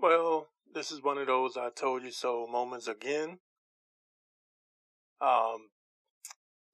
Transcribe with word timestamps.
Well, 0.00 0.46
this 0.72 0.92
is 0.92 1.02
one 1.02 1.18
of 1.18 1.26
those 1.26 1.56
I 1.56 1.70
told 1.70 2.04
you 2.04 2.12
so 2.12 2.46
moments 2.46 2.86
again. 2.86 3.40
Um, 5.20 5.70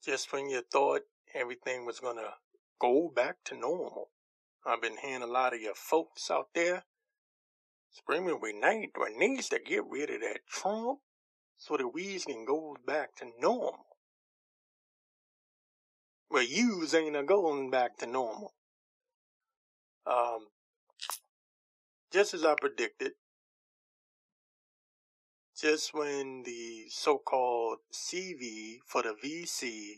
just 0.04 0.30
when 0.30 0.50
you 0.50 0.60
thought 0.70 1.02
everything 1.34 1.86
was 1.86 2.00
gonna 2.00 2.34
go 2.78 3.10
back 3.14 3.36
to 3.46 3.56
normal. 3.56 4.10
I've 4.66 4.82
been 4.82 4.98
hearing 4.98 5.22
a 5.22 5.26
lot 5.26 5.54
of 5.54 5.60
your 5.62 5.74
folks 5.74 6.30
out 6.30 6.48
there 6.54 6.84
screaming 7.90 8.40
we 8.42 8.52
need, 8.52 8.90
we 9.00 9.16
needs 9.16 9.48
to 9.48 9.58
get 9.58 9.84
rid 9.88 10.10
of 10.10 10.20
that 10.20 10.40
Trump 10.46 10.98
so 11.56 11.78
that 11.78 11.88
we 11.88 12.18
can 12.18 12.44
go 12.44 12.76
back 12.86 13.16
to 13.16 13.30
normal. 13.40 13.86
Well, 16.30 16.42
yous 16.42 16.92
ain't 16.92 17.16
a 17.16 17.22
going 17.22 17.70
back 17.70 17.96
to 17.98 18.06
normal. 18.06 18.52
Um, 20.06 20.48
just 22.14 22.32
as 22.32 22.44
I 22.44 22.54
predicted, 22.54 23.14
just 25.60 25.92
when 25.92 26.44
the 26.44 26.84
so-called 26.88 27.78
CV 27.92 28.76
for 28.86 29.02
the 29.02 29.16
VC, 29.20 29.96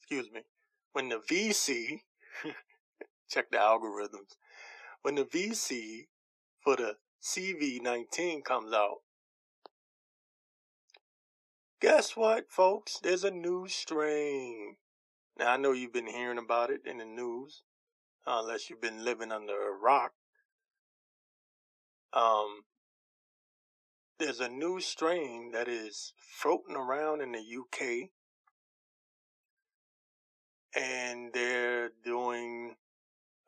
excuse 0.00 0.32
me, 0.32 0.40
when 0.92 1.10
the 1.10 1.20
VC, 1.30 2.00
check 3.30 3.52
the 3.52 3.58
algorithms, 3.58 4.34
when 5.02 5.14
the 5.14 5.24
VC 5.24 6.06
for 6.60 6.74
the 6.74 6.96
CV19 7.22 8.42
comes 8.42 8.72
out, 8.72 9.02
guess 11.80 12.16
what, 12.16 12.50
folks? 12.50 12.98
There's 13.00 13.22
a 13.22 13.30
new 13.30 13.68
strain. 13.68 14.74
Now, 15.38 15.52
I 15.52 15.56
know 15.56 15.70
you've 15.70 15.92
been 15.92 16.08
hearing 16.08 16.38
about 16.38 16.70
it 16.70 16.80
in 16.84 16.98
the 16.98 17.04
news, 17.04 17.62
unless 18.26 18.68
you've 18.68 18.82
been 18.82 19.04
living 19.04 19.30
under 19.30 19.68
a 19.68 19.72
rock. 19.72 20.14
Um, 22.14 22.62
there's 24.18 24.40
a 24.40 24.48
new 24.48 24.80
strain 24.80 25.50
that 25.52 25.66
is 25.68 26.12
floating 26.16 26.76
around 26.76 27.20
in 27.20 27.32
the 27.32 27.40
UK, 27.40 28.10
and 30.76 31.32
they're 31.34 31.90
doing 32.04 32.76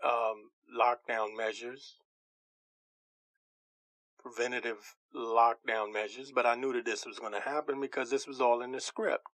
um, 0.05 0.51
lockdown 0.77 1.37
measures, 1.37 1.99
preventative 4.19 4.97
lockdown 5.15 5.93
measures. 5.93 6.33
But 6.35 6.47
I 6.47 6.57
knew 6.57 6.73
that 6.73 6.85
this 6.85 7.07
was 7.07 7.21
going 7.21 7.33
to 7.33 7.41
happen 7.41 7.81
because 7.81 8.11
this 8.11 8.27
was 8.27 8.41
all 8.41 8.63
in 8.63 8.73
the 8.73 8.81
script. 8.81 9.27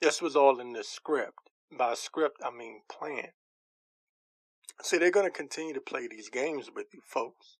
This 0.00 0.22
was 0.22 0.34
all 0.34 0.58
in 0.58 0.72
the 0.72 0.82
script. 0.82 1.50
By 1.70 1.94
script, 1.94 2.40
I 2.44 2.50
mean 2.50 2.80
plan. 2.90 3.28
See, 4.82 4.98
they're 4.98 5.12
going 5.12 5.26
to 5.26 5.30
continue 5.30 5.72
to 5.74 5.80
play 5.80 6.08
these 6.08 6.28
games 6.28 6.68
with 6.74 6.86
you 6.92 7.00
folks. 7.06 7.56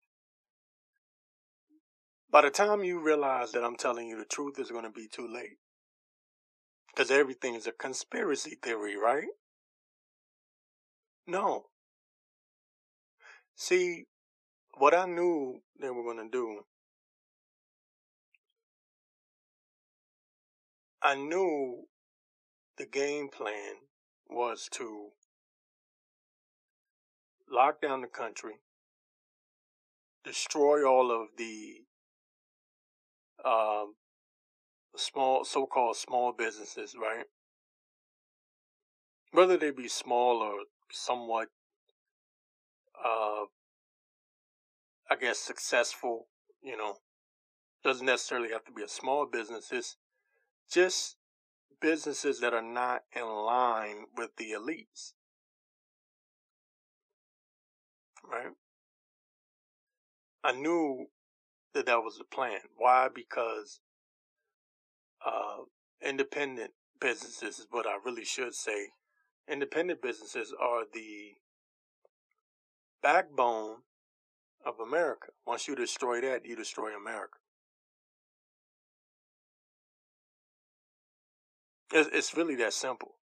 By 2.33 2.42
the 2.42 2.51
time 2.51 2.83
you 2.83 2.98
realize 2.98 3.53
that 3.53 3.62
I'm 3.62 3.77
telling 3.77 4.09
you 4.09 4.19
the 4.19 4.25
truth, 4.25 4.59
it's 4.59 4.73
going 4.73 4.84
to 4.84 4.91
be 4.91 5.06
too 5.06 5.29
late. 5.33 5.59
Because 6.89 7.12
everything 7.12 7.55
is 7.55 7.69
a 7.69 7.73
conspiracy 7.73 8.59
theory, 8.61 8.97
right? 8.97 9.29
No. 11.27 11.67
See, 13.55 14.07
what 14.77 14.92
I 14.92 15.07
knew 15.07 15.61
they 15.81 15.91
were 15.91 16.03
going 16.03 16.29
to 16.29 16.29
do, 16.29 16.62
I 21.01 21.14
knew 21.14 21.84
the 22.79 22.86
game 22.86 23.29
plan 23.29 23.75
was 24.29 24.69
to 24.73 25.11
lock 27.53 27.81
down 27.81 28.00
the 28.00 28.08
country, 28.08 28.55
destroy 30.25 30.84
all 30.84 31.11
of 31.11 31.28
the 31.36 31.83
um, 33.45 33.95
small, 34.97 35.45
so-called 35.45 35.96
small 35.96 36.33
businesses, 36.33 36.95
right? 37.01 37.27
Whether 39.33 39.57
they 39.57 39.70
be 39.70 39.89
small 39.89 40.39
or 40.39 40.55
somewhat, 40.91 41.48
uh, 43.05 43.45
I 45.11 45.17
guess 45.20 45.39
successful, 45.39 46.29
you 46.62 46.77
know, 46.77 46.96
doesn't 47.85 48.07
necessarily 48.07 48.51
have 48.52 48.64
to 48.64 48.73
be 48.73 48.83
a 48.83 48.89
small 48.89 49.27
business. 49.27 49.70
It's 49.73 49.96
just 50.70 51.17
businesses 51.80 52.41
that 52.41 52.55
are 52.55 52.62
not 52.62 53.02
in 53.14 53.27
line 53.27 54.05
with 54.17 54.36
the 54.36 54.52
elites. 54.52 55.12
Right? 58.25 58.53
I 60.45 60.53
knew 60.53 61.07
that 61.75 61.87
that 61.87 62.03
was 62.03 62.19
the 62.19 62.25
plan. 62.25 62.61
Why? 62.77 63.09
Because 63.15 63.81
uh, 65.25 65.65
independent 66.05 66.73
businesses 67.01 67.59
is 67.59 67.67
what 67.71 67.87
I 67.87 67.97
really 68.05 68.25
should 68.25 68.55
say. 68.55 68.89
Independent 69.49 70.03
businesses 70.03 70.53
are 70.61 70.83
the 70.93 71.33
backbone 73.03 73.79
of 74.65 74.79
America. 74.81 75.29
Once 75.47 75.67
you 75.67 75.75
destroy 75.75 76.21
that, 76.21 76.47
you 76.47 76.57
destroy 76.57 76.95
America. 76.95 77.39
It's, 81.93 82.09
it's 82.13 82.37
really 82.37 82.55
that 82.57 82.73
simple. 82.73 83.17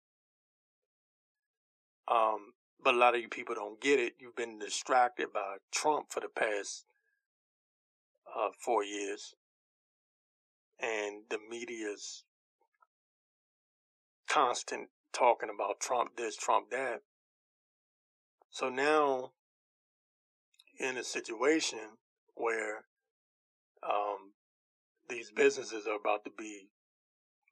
Um, 2.06 2.52
but 2.82 2.94
a 2.94 2.98
lot 2.98 3.14
of 3.14 3.20
you 3.20 3.28
people 3.28 3.54
don't 3.54 3.80
get 3.80 3.98
it. 3.98 4.14
You've 4.18 4.36
been 4.36 4.58
distracted 4.58 5.32
by 5.32 5.56
Trump 5.72 6.06
for 6.10 6.20
the 6.20 6.28
past 6.28 6.84
uh, 8.36 8.50
four 8.58 8.84
years, 8.84 9.34
and 10.80 11.22
the 11.30 11.38
media's 11.50 12.24
constant 14.28 14.88
talking 15.12 15.48
about 15.54 15.80
Trump 15.80 16.16
this, 16.16 16.36
Trump 16.36 16.70
that. 16.70 17.00
So 18.50 18.68
now, 18.68 19.32
in 20.78 20.96
a 20.96 21.04
situation 21.04 21.96
where 22.34 22.84
um, 23.82 24.32
these 25.08 25.30
businesses 25.30 25.86
are 25.86 25.96
about 25.96 26.24
to 26.24 26.30
be 26.36 26.68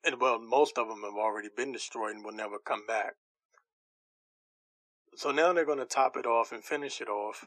and 0.06 0.20
well, 0.20 0.38
most 0.38 0.78
of 0.78 0.86
them 0.88 1.03
have 1.03 1.15
already 1.15 1.48
been 1.54 1.72
destroyed 1.72 2.15
and 2.15 2.25
will 2.25 2.32
never 2.32 2.59
come 2.59 2.86
back. 2.86 3.15
So 5.16 5.31
now 5.31 5.54
they're 5.54 5.65
going 5.65 5.78
to 5.78 5.87
top 5.87 6.19
it 6.19 6.27
off 6.27 6.53
and 6.53 6.62
finish 6.62 7.00
it 7.00 7.09
off 7.09 7.47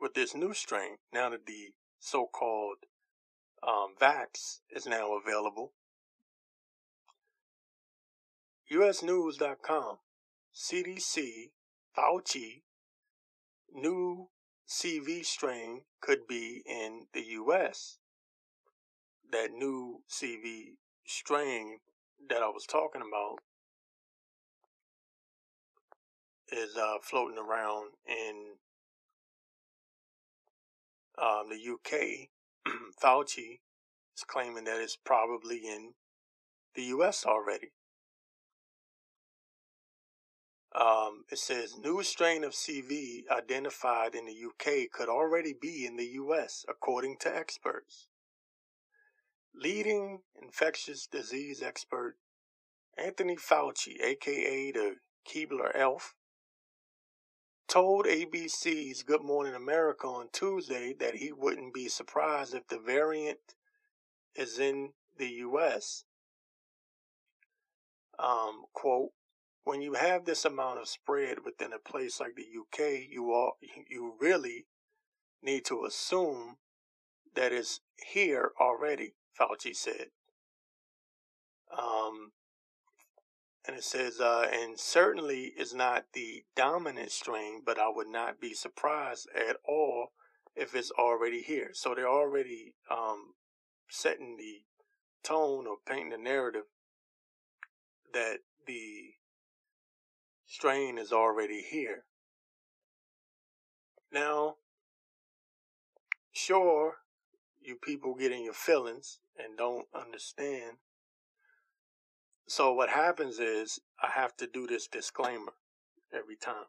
with 0.00 0.14
this 0.14 0.34
new 0.34 0.54
strain. 0.54 0.96
Now 1.12 1.28
that 1.28 1.44
the 1.44 1.74
so-called 2.00 2.78
um, 3.62 3.94
vax 4.00 4.60
is 4.74 4.86
now 4.86 5.10
available. 5.14 5.72
USNews.com, 8.72 9.98
CDC, 10.54 11.50
Fauci, 11.96 12.62
new 13.70 14.30
CV 14.66 15.22
strain 15.22 15.82
could 16.00 16.26
be 16.26 16.62
in 16.64 17.08
the 17.12 17.24
U.S. 17.32 17.98
That 19.30 19.52
new 19.52 20.00
CV 20.10 20.76
strain 21.04 21.80
that 22.30 22.42
I 22.42 22.48
was 22.48 22.64
talking 22.64 23.02
about 23.02 23.40
is 26.50 26.76
uh, 26.76 26.96
floating 27.02 27.38
around 27.38 27.92
in 28.06 28.54
um, 31.20 31.48
the 31.50 31.72
UK. 31.72 32.28
Fauci 33.02 33.60
is 34.16 34.24
claiming 34.26 34.64
that 34.64 34.80
it's 34.80 34.96
probably 34.96 35.58
in 35.58 35.94
the 36.74 36.82
US 36.84 37.24
already. 37.26 37.72
Um, 40.74 41.24
it 41.30 41.38
says 41.38 41.78
new 41.78 42.02
strain 42.02 42.42
of 42.42 42.52
CV 42.52 43.22
identified 43.30 44.14
in 44.14 44.26
the 44.26 44.34
UK 44.34 44.90
could 44.90 45.08
already 45.08 45.54
be 45.58 45.86
in 45.86 45.96
the 45.96 46.08
US, 46.14 46.64
according 46.68 47.16
to 47.20 47.34
experts. 47.34 48.08
Leading 49.54 50.22
infectious 50.40 51.06
disease 51.06 51.62
expert 51.62 52.16
Anthony 52.98 53.36
Fauci, 53.36 54.00
aka 54.02 54.72
the 54.72 54.96
Keebler 55.28 55.70
Elf, 55.76 56.14
told 57.74 58.06
ABC's 58.06 59.02
Good 59.02 59.24
Morning 59.24 59.56
America 59.56 60.06
on 60.06 60.28
Tuesday 60.32 60.94
that 61.00 61.16
he 61.16 61.32
wouldn't 61.32 61.74
be 61.74 61.88
surprised 61.88 62.54
if 62.54 62.68
the 62.68 62.78
variant 62.78 63.40
is 64.36 64.60
in 64.60 64.90
the 65.18 65.26
U.S. 65.26 66.04
Um, 68.16 68.66
quote, 68.72 69.10
when 69.64 69.82
you 69.82 69.94
have 69.94 70.24
this 70.24 70.44
amount 70.44 70.78
of 70.78 70.86
spread 70.86 71.38
within 71.44 71.72
a 71.72 71.80
place 71.80 72.20
like 72.20 72.36
the 72.36 72.44
UK, 72.44 73.08
you 73.10 73.32
all, 73.32 73.54
you 73.90 74.14
really 74.20 74.66
need 75.42 75.64
to 75.64 75.84
assume 75.84 76.58
that 77.34 77.52
it's 77.52 77.80
here 77.96 78.52
already. 78.60 79.14
Fauci 79.36 79.74
said. 79.74 80.10
Um, 81.76 82.30
and 83.66 83.76
it 83.76 83.84
says, 83.84 84.20
uh, 84.20 84.46
and 84.52 84.78
certainly 84.78 85.52
is 85.56 85.74
not 85.74 86.04
the 86.12 86.44
dominant 86.54 87.10
strain, 87.10 87.62
but 87.64 87.78
I 87.78 87.88
would 87.88 88.08
not 88.08 88.40
be 88.40 88.52
surprised 88.52 89.28
at 89.34 89.56
all 89.66 90.12
if 90.54 90.74
it's 90.74 90.90
already 90.92 91.40
here. 91.40 91.70
So 91.72 91.94
they're 91.94 92.08
already 92.08 92.74
um, 92.90 93.34
setting 93.88 94.36
the 94.36 94.62
tone 95.22 95.66
or 95.66 95.76
painting 95.86 96.10
the 96.10 96.18
narrative 96.18 96.64
that 98.12 98.40
the 98.66 99.14
strain 100.46 100.98
is 100.98 101.12
already 101.12 101.62
here. 101.62 102.04
Now, 104.12 104.56
sure, 106.32 106.98
you 107.60 107.76
people 107.76 108.14
get 108.14 108.30
in 108.30 108.44
your 108.44 108.52
feelings 108.52 109.18
and 109.38 109.56
don't 109.56 109.86
understand. 109.94 110.76
So 112.46 112.72
what 112.72 112.90
happens 112.90 113.38
is 113.38 113.80
I 114.02 114.08
have 114.14 114.36
to 114.36 114.46
do 114.46 114.66
this 114.66 114.86
disclaimer 114.86 115.52
every 116.12 116.36
time. 116.36 116.66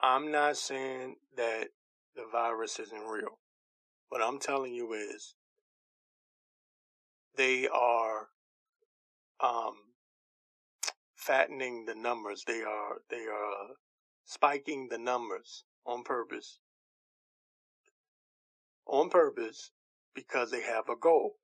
I'm 0.00 0.30
not 0.30 0.56
saying 0.56 1.16
that 1.36 1.68
the 2.14 2.24
virus 2.30 2.78
isn't 2.78 3.06
real. 3.06 3.38
What 4.08 4.22
I'm 4.22 4.38
telling 4.38 4.74
you 4.74 4.92
is 4.94 5.34
they 7.36 7.68
are 7.68 8.28
um, 9.40 9.74
fattening 11.14 11.84
the 11.84 11.94
numbers. 11.94 12.44
They 12.46 12.62
are 12.62 12.98
they 13.10 13.26
are 13.26 13.74
spiking 14.24 14.88
the 14.90 14.98
numbers 14.98 15.64
on 15.84 16.02
purpose. 16.02 16.58
On 18.86 19.10
purpose 19.10 19.72
because 20.14 20.50
they 20.50 20.62
have 20.62 20.88
a 20.88 20.96
goal. 20.96 21.36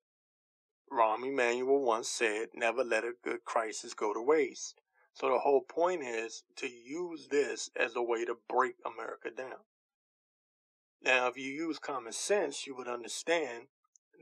Rahm 0.91 1.27
Emanuel 1.27 1.81
once 1.81 2.09
said, 2.09 2.49
never 2.55 2.85
let 2.85 3.05
a 3.05 3.13
good 3.23 3.45
crisis 3.45 3.95
go 3.95 4.13
to 4.13 4.21
waste. 4.21 4.81
So 5.15 5.29
the 5.29 5.39
whole 5.39 5.61
point 5.63 6.03
is 6.03 6.45
to 6.57 6.69
use 6.69 7.29
this 7.29 7.71
as 7.77 7.95
a 7.97 8.03
way 8.03 8.25
to 8.25 8.37
break 8.49 8.77
America 8.85 9.31
down. 9.31 9.65
Now, 11.03 11.27
if 11.27 11.37
you 11.37 11.51
use 11.51 11.79
common 11.79 12.13
sense, 12.13 12.67
you 12.67 12.77
would 12.77 12.89
understand 12.89 13.65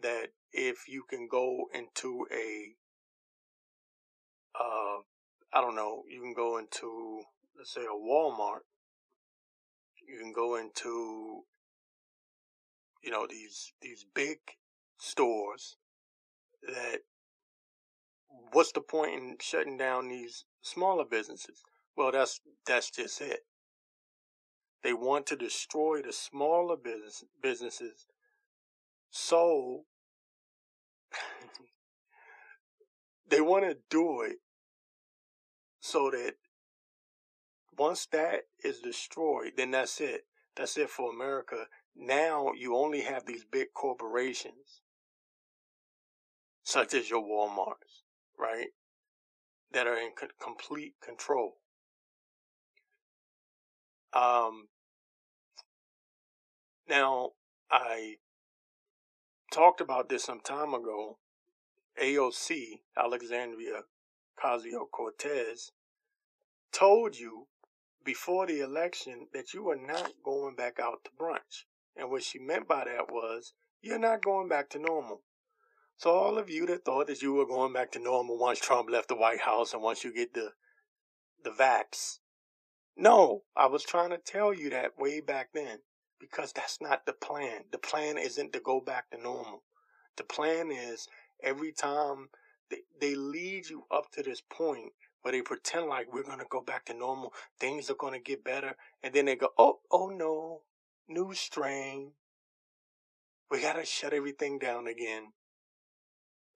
that 0.03 0.29
if 0.53 0.89
you 0.89 1.05
can 1.09 1.29
go 1.29 1.67
into 1.75 2.27
a, 2.33 2.75
uh, 4.59 5.03
I 5.53 5.61
don't 5.61 5.77
know, 5.77 6.05
you 6.09 6.21
can 6.21 6.35
go 6.35 6.59
into, 6.59 7.23
let's 7.57 7.75
say, 7.75 7.83
a 7.83 7.95
Walmart, 7.95 8.61
you 10.09 10.19
can 10.19 10.33
go 10.33 10.57
into, 10.57 11.43
you 13.03 13.11
know, 13.11 13.27
these 13.29 13.73
these 13.81 14.05
big 14.15 14.39
stores 14.99 15.77
that 16.67 17.01
what's 18.53 18.73
the 18.73 18.81
point 18.81 19.15
in 19.15 19.37
shutting 19.41 19.77
down 19.77 20.09
these 20.09 20.45
smaller 20.63 21.05
businesses? 21.05 21.63
Well, 21.97 22.13
that's 22.13 22.41
that's 22.67 22.91
just 22.91 23.21
it. 23.21 23.41
They 24.83 24.93
want 24.93 25.27
to 25.27 25.37
destroy 25.37 26.01
the 26.03 26.13
smaller 26.13 26.77
business 26.77 27.25
businesses 27.43 28.07
so 29.11 29.85
mm-hmm. 31.13 31.65
they 33.29 33.41
want 33.41 33.65
to 33.65 33.77
do 33.91 34.23
it 34.23 34.37
so 35.81 36.11
that 36.11 36.35
once 37.77 38.07
that 38.13 38.43
is 38.63 38.81
destroyed, 38.81 39.53
then 39.57 39.73
that's 39.73 40.01
it. 40.01 40.27
That's 40.57 40.77
it 40.77 40.91
for 40.91 41.13
America. 41.13 41.67
Now 41.97 42.53
you 42.57 42.77
only 42.77 43.01
have 43.03 43.27
these 43.27 43.45
big 43.45 43.69
corporations, 43.75 44.83
such 46.63 46.95
as 46.95 47.11
your 47.11 47.23
Walmarts, 47.23 48.03
right? 48.39 48.69
That 49.73 49.87
are 49.87 49.97
in 49.97 50.11
co- 50.19 50.27
complete 50.43 50.95
control. 51.03 51.57
Um, 54.13 54.69
now, 56.89 57.31
I 57.71 58.17
talked 59.53 59.81
about 59.81 60.09
this 60.09 60.25
some 60.25 60.41
time 60.41 60.75
ago. 60.75 61.19
AOC, 62.01 62.81
Alexandria 62.97 63.83
Ocasio 64.39 64.91
Cortez, 64.91 65.73
told 66.73 67.19
you 67.19 67.47
before 68.05 68.47
the 68.47 68.61
election 68.61 69.29
that 69.33 69.53
you 69.53 69.65
were 69.65 69.77
not 69.77 70.13
going 70.25 70.55
back 70.55 70.79
out 70.81 71.05
to 71.05 71.11
brunch. 71.11 71.65
And 71.97 72.11
what 72.11 72.23
she 72.23 72.39
meant 72.39 72.67
by 72.67 72.85
that 72.85 73.13
was, 73.13 73.53
you're 73.83 73.99
not 73.99 74.25
going 74.25 74.49
back 74.49 74.71
to 74.71 74.79
normal. 74.79 75.23
So 76.01 76.13
all 76.13 76.39
of 76.39 76.49
you 76.49 76.65
that 76.65 76.87
thought 76.87 77.09
that 77.09 77.21
you 77.21 77.35
were 77.35 77.45
going 77.45 77.75
back 77.75 77.93
to 77.93 77.99
normal 77.99 78.39
once 78.39 78.59
Trump 78.59 78.89
left 78.89 79.09
the 79.09 79.15
White 79.15 79.43
House 79.43 79.75
and 79.75 79.83
once 79.83 80.03
you 80.03 80.15
get 80.15 80.33
the 80.33 80.53
the 81.45 81.51
vax. 81.51 82.21
No, 82.97 83.43
I 83.55 83.67
was 83.67 83.85
trying 83.85 84.09
to 84.09 84.17
tell 84.17 84.55
you 84.55 84.71
that 84.71 84.99
way 84.99 85.21
back 85.21 85.51
then 85.53 85.81
because 86.19 86.55
that's 86.55 86.79
not 86.81 87.05
the 87.05 87.13
plan. 87.13 87.65
The 87.71 87.77
plan 87.77 88.17
isn't 88.17 88.55
to 88.55 88.61
go 88.61 88.81
back 88.81 89.11
to 89.11 89.23
normal. 89.23 89.63
The 90.17 90.25
plan 90.25 90.71
is 90.73 91.07
every 91.43 91.71
time 91.71 92.31
they, 92.71 92.79
they 92.99 93.15
lead 93.15 93.69
you 93.69 93.85
up 93.91 94.11
to 94.13 94.23
this 94.23 94.41
point 94.41 94.93
where 95.21 95.33
they 95.33 95.43
pretend 95.43 95.89
like 95.89 96.11
we're 96.11 96.23
going 96.23 96.39
to 96.39 96.47
go 96.49 96.63
back 96.63 96.87
to 96.87 96.95
normal, 96.95 97.35
things 97.59 97.91
are 97.91 97.95
going 97.95 98.15
to 98.15 98.21
get 98.21 98.43
better, 98.43 98.75
and 99.03 99.13
then 99.13 99.27
they 99.27 99.37
go, 99.37 99.49
oh, 99.59 99.81
oh 99.93 100.09
no, 100.09 100.63
new 101.11 101.35
strain. 101.35 102.13
We 103.51 103.61
got 103.61 103.75
to 103.75 103.85
shut 103.85 104.15
everything 104.15 104.59
down 104.59 104.87
again. 104.87 105.33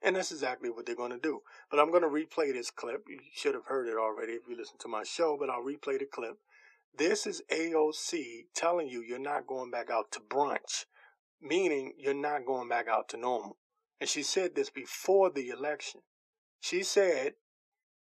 And 0.05 0.17
that's 0.17 0.33
exactly 0.33 0.69
what 0.69 0.85
they're 0.85 0.95
going 0.95 1.13
to 1.13 1.19
do. 1.19 1.41
But 1.71 1.81
I'm 1.81 1.91
going 1.91 2.03
to 2.03 2.09
replay 2.09 2.53
this 2.53 2.71
clip. 2.71 3.05
You 3.09 3.19
should 3.35 3.55
have 3.55 3.65
heard 3.65 3.89
it 3.89 3.97
already 3.97 4.35
if 4.35 4.43
you 4.47 4.55
listen 4.55 4.77
to 4.81 4.89
my 4.89 5.03
show, 5.03 5.39
but 5.41 5.49
I'll 5.49 5.65
replay 5.65 5.99
the 5.99 6.05
clip. 6.05 6.37
This 6.97 7.27
is 7.27 7.43
AOC 7.51 8.45
telling 8.55 8.89
you 8.89 9.01
you're 9.01 9.19
not 9.19 9.47
going 9.47 9.71
back 9.71 9.89
out 9.91 10.13
to 10.13 10.21
brunch, 10.21 10.85
meaning 11.41 11.95
you're 11.97 12.13
not 12.13 12.45
going 12.45 12.69
back 12.69 12.87
out 12.87 13.09
to 13.09 13.17
normal. 13.17 13.57
And 13.99 14.09
she 14.09 14.23
said 14.23 14.55
this 14.55 14.69
before 14.69 15.31
the 15.31 15.49
election. 15.49 16.03
She 16.61 16.83
said, 16.83 17.33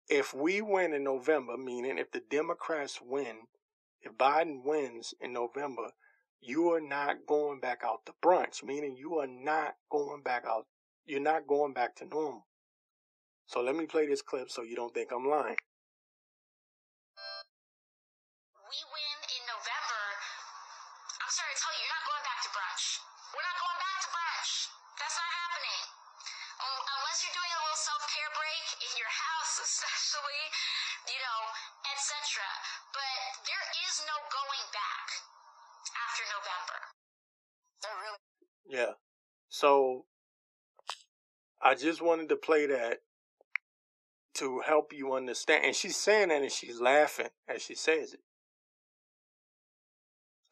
if 0.10 0.34
we 0.34 0.62
win 0.62 0.94
in 0.94 1.04
November, 1.04 1.58
meaning 1.58 2.00
if 2.00 2.12
the 2.12 2.24
Democrats 2.28 3.00
win, 3.02 3.48
if 4.02 4.14
Biden 4.14 4.64
wins 4.66 5.14
in 5.22 5.32
November, 5.32 5.92
you 6.42 6.74
are 6.74 6.82
not 6.82 7.28
going 7.28 7.60
back 7.60 7.84
out 7.86 8.06
to 8.08 8.14
brunch, 8.22 8.64
meaning 8.64 8.98
you 8.98 9.20
are 9.20 9.28
not 9.28 9.76
going 9.90 10.24
back 10.24 10.44
out 10.46 10.66
you're 11.06 11.24
not 11.24 11.48
going 11.48 11.74
back 11.74 11.96
to 12.00 12.06
normal. 12.06 12.48
So 13.46 13.60
let 13.62 13.76
me 13.76 13.86
play 13.86 14.08
this 14.08 14.22
clip 14.22 14.50
so 14.50 14.64
you 14.64 14.76
don't 14.76 14.94
think 14.94 15.12
I'm 15.12 15.28
lying. 15.28 15.60
We 18.64 18.80
win 18.90 19.18
in 19.28 19.44
November. 19.46 20.04
I'm 21.20 21.34
sorry 21.34 21.54
to 21.54 21.60
tell 21.60 21.74
you, 21.76 21.84
you're 21.84 21.94
not 21.94 22.08
going 22.08 22.24
back 22.24 22.40
to 22.48 22.52
brunch. 22.56 22.86
We're 23.36 23.44
not 23.44 23.60
going 23.60 23.80
back 23.84 23.98
to 24.08 24.10
brunch. 24.16 24.52
That's 24.98 25.18
not 25.20 25.32
happening. 25.44 25.84
Um, 26.64 26.82
unless 26.98 27.18
you're 27.22 27.36
doing 27.36 27.52
a 27.52 27.60
little 27.68 27.82
self 27.84 28.04
care 28.10 28.32
break 28.34 28.66
in 28.88 28.92
your 28.96 29.12
house, 29.12 29.54
especially, 29.68 30.44
you 31.12 31.20
know, 31.20 31.40
etc. 31.92 32.42
But 32.96 33.20
there 33.44 33.66
is 33.84 33.96
no 34.08 34.16
going 34.32 34.66
back 34.72 35.08
after 35.94 36.24
November. 36.32 36.80
Really. 37.84 38.24
Yeah. 38.66 38.96
So 39.52 40.03
I 41.64 41.76
just 41.76 42.02
wanted 42.02 42.28
to 42.30 42.36
play 42.36 42.66
that 42.68 43.00
to 44.36 44.60
help 44.66 44.92
you 44.92 45.14
understand. 45.14 45.64
And 45.66 45.76
she's 45.76 45.96
saying 45.96 46.28
that 46.28 46.42
and 46.42 46.52
she's 46.52 46.82
laughing 46.82 47.30
as 47.48 47.62
she 47.62 47.74
says 47.74 48.14
it. 48.14 48.20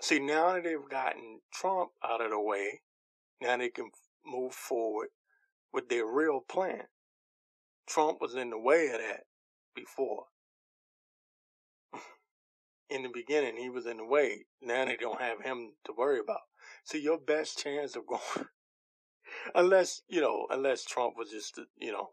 See, 0.02 0.20
now 0.20 0.54
that 0.54 0.64
they've 0.64 0.90
gotten 0.90 1.42
Trump 1.54 1.92
out 2.04 2.22
of 2.22 2.32
the 2.32 2.40
way, 2.40 2.82
now 3.42 3.58
they 3.58 3.70
can 3.70 3.92
move 4.26 4.54
forward 4.54 5.10
with 5.74 5.90
their 5.90 6.06
real 6.06 6.40
plan. 6.40 6.84
Trump 7.88 8.22
was 8.22 8.36
in 8.36 8.50
the 8.50 8.58
way 8.58 8.88
of 8.88 9.00
that 9.00 9.24
before. 9.76 10.26
in 12.90 13.04
the 13.04 13.10
beginning, 13.14 13.58
he 13.58 13.70
was 13.70 13.86
in 13.86 13.98
the 13.98 14.06
way. 14.06 14.46
Now 14.62 14.86
they 14.86 14.96
don't 14.96 15.22
have 15.22 15.42
him 15.42 15.74
to 15.86 15.94
worry 15.96 16.20
about. 16.20 16.42
See, 16.86 17.02
your 17.02 17.20
best 17.20 17.62
chance 17.62 17.96
of 17.96 18.08
going 18.08 18.48
unless 19.56 20.02
you 20.08 20.22
know, 20.22 20.48
unless 20.50 20.86
Trump 20.86 21.16
was 21.18 21.30
just 21.32 21.60
you 21.80 21.92
know 21.92 22.10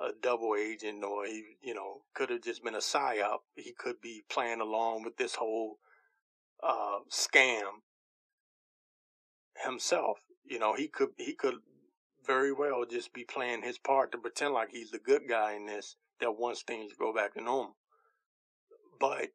a 0.00 0.10
double 0.20 0.54
agent, 0.58 1.04
or 1.04 1.26
he 1.26 1.44
you 1.62 1.74
know 1.74 2.02
could 2.14 2.30
have 2.30 2.42
just 2.42 2.62
been 2.64 2.74
a 2.74 2.78
psyop. 2.78 3.38
He 3.54 3.72
could 3.72 4.00
be 4.00 4.22
playing 4.28 4.60
along 4.60 5.04
with 5.04 5.16
this 5.16 5.36
whole 5.36 5.78
uh, 6.62 7.00
scam 7.10 7.82
himself. 9.64 10.18
You 10.44 10.58
know, 10.58 10.74
he 10.74 10.88
could 10.88 11.10
he 11.16 11.34
could 11.34 11.56
very 12.26 12.52
well 12.52 12.84
just 12.84 13.12
be 13.12 13.24
playing 13.24 13.62
his 13.62 13.78
part 13.78 14.12
to 14.12 14.18
pretend 14.18 14.54
like 14.54 14.70
he's 14.70 14.90
the 14.90 14.98
good 14.98 15.22
guy 15.28 15.54
in 15.54 15.66
this 15.66 15.96
that 16.20 16.36
wants 16.36 16.62
things 16.62 16.92
to 16.92 16.98
go 16.98 17.12
back 17.14 17.34
to 17.34 17.40
normal. 17.40 17.76
But 19.00 19.28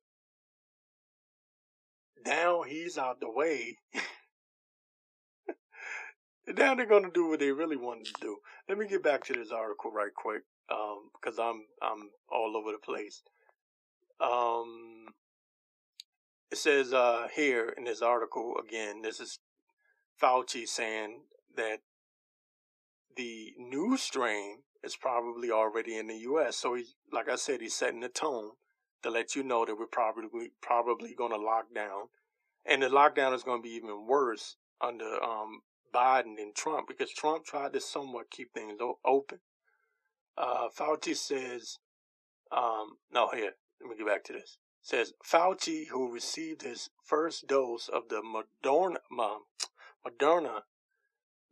now 2.26 2.64
he's 2.64 2.98
out 2.98 3.20
the 3.20 3.32
way. 3.32 3.78
Now 6.48 6.76
they're 6.76 6.86
going 6.86 7.04
to 7.04 7.12
do 7.12 7.28
what 7.30 7.40
they 7.40 7.52
really 7.52 7.78
wanted 7.78 8.06
to 8.08 8.14
do. 8.22 8.38
Let 8.70 8.78
me 8.78 8.88
get 8.88 9.04
back 9.04 9.24
to 9.26 9.34
this 9.34 9.52
article 9.52 9.92
right 9.92 10.14
quick. 10.14 10.44
um, 10.72 11.10
because 11.14 11.40
I'm 11.40 11.66
I'm 11.82 12.10
all 12.32 12.56
over 12.58 12.72
the 12.72 12.78
place. 12.78 13.22
Um, 14.20 15.08
it 16.52 16.58
says 16.58 16.94
uh, 16.94 17.28
here 17.36 17.74
in 17.78 17.84
this 17.86 18.02
article 18.02 18.56
again. 18.66 19.02
This 19.02 19.20
is 19.20 19.40
Fauci 20.22 20.68
saying 20.68 21.22
that 21.56 21.80
the 23.16 23.54
new 23.58 23.98
strain 23.98 24.60
is 24.84 24.96
probably 24.96 25.52
already 25.52 25.98
in 25.98 26.08
the 26.08 26.18
U.S. 26.20 26.58
So 26.58 26.76
he, 26.76 26.86
like 27.12 27.30
I 27.30 27.36
said, 27.36 27.62
he's 27.62 27.76
setting 27.76 28.02
the 28.02 28.10
tone 28.10 28.52
to 29.04 29.10
let 29.10 29.36
you 29.36 29.44
know 29.44 29.66
that 29.66 29.78
we're 29.78 29.88
probably 29.88 30.52
probably 30.62 31.14
going 31.16 31.32
to 31.32 31.38
lock 31.38 31.74
down, 31.74 32.08
and 32.66 32.82
the 32.84 32.88
lockdown 32.90 33.34
is 33.36 33.44
going 33.44 33.62
to 33.62 33.68
be 33.68 33.76
even 33.76 34.08
worse 34.08 34.58
under 34.82 35.22
um, 35.24 35.62
Biden 35.94 36.38
and 36.40 36.56
Trump 36.56 36.88
because 36.88 37.12
Trump 37.12 37.46
tried 37.46 37.74
to 37.74 37.82
somewhat 37.82 38.32
keep 38.32 38.54
things 38.54 38.80
open. 39.06 39.40
Uh, 40.38 40.68
Fauci 40.78 41.16
says, 41.16 41.80
um, 42.52 42.98
no, 43.14 43.30
here, 43.34 43.54
let 43.82 43.90
me 43.90 43.98
get 43.98 44.08
back 44.08 44.24
to 44.26 44.34
this. 44.34 44.58
Says 44.82 45.14
Fauci, 45.26 45.88
who 45.90 46.12
received 46.14 46.64
his 46.64 46.90
first 47.04 47.48
dose 47.48 47.90
of 47.90 48.10
the 48.10 48.22
Moderna, 48.22 48.98
Moderna 50.06 50.62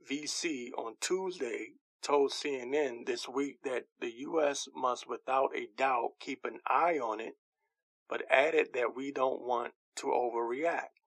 VC 0.10 0.72
on 0.78 0.96
Tuesday, 1.02 1.70
told 2.02 2.32
CNN 2.32 3.06
this 3.06 3.28
week 3.30 3.60
that 3.64 3.86
the 4.00 4.12
U.S. 4.20 4.68
must 4.76 5.10
without 5.10 5.52
a 5.56 5.68
doubt 5.78 6.12
keep 6.20 6.46
an 6.46 6.60
eye 6.68 7.00
on 7.00 7.20
it, 7.20 7.36
but 8.10 8.24
added 8.30 8.70
that 8.74 8.96
we 8.96 9.12
don't 9.12 9.42
want 9.42 9.74
to 9.98 10.08
overreact. 10.08 11.01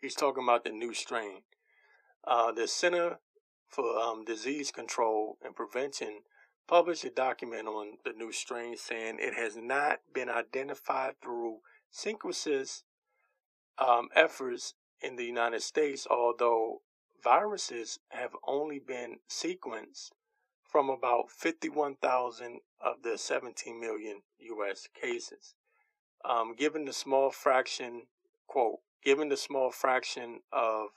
He's 0.00 0.14
talking 0.14 0.44
about 0.44 0.64
the 0.64 0.70
new 0.70 0.94
strain. 0.94 1.42
Uh, 2.24 2.52
the 2.52 2.68
Center 2.68 3.18
for 3.68 3.98
um, 3.98 4.24
Disease 4.24 4.70
Control 4.70 5.38
and 5.44 5.56
Prevention 5.56 6.20
published 6.68 7.04
a 7.04 7.10
document 7.10 7.66
on 7.66 7.98
the 8.04 8.12
new 8.12 8.30
strain 8.30 8.76
saying 8.76 9.18
it 9.18 9.34
has 9.34 9.56
not 9.56 10.00
been 10.14 10.28
identified 10.28 11.14
through 11.20 11.58
sequences 11.90 12.84
um, 13.78 14.08
efforts 14.14 14.74
in 15.00 15.16
the 15.16 15.24
United 15.24 15.62
States, 15.62 16.06
although 16.08 16.82
viruses 17.22 17.98
have 18.10 18.36
only 18.46 18.78
been 18.78 19.18
sequenced 19.28 20.10
from 20.62 20.90
about 20.90 21.30
51,000 21.30 22.60
of 22.80 23.02
the 23.02 23.18
17 23.18 23.80
million 23.80 24.22
U.S. 24.38 24.86
cases. 25.00 25.54
Um, 26.24 26.54
given 26.56 26.84
the 26.84 26.92
small 26.92 27.30
fraction, 27.30 28.02
quote, 28.46 28.80
given 29.04 29.28
the 29.28 29.36
small 29.36 29.70
fraction 29.70 30.40
of 30.52 30.88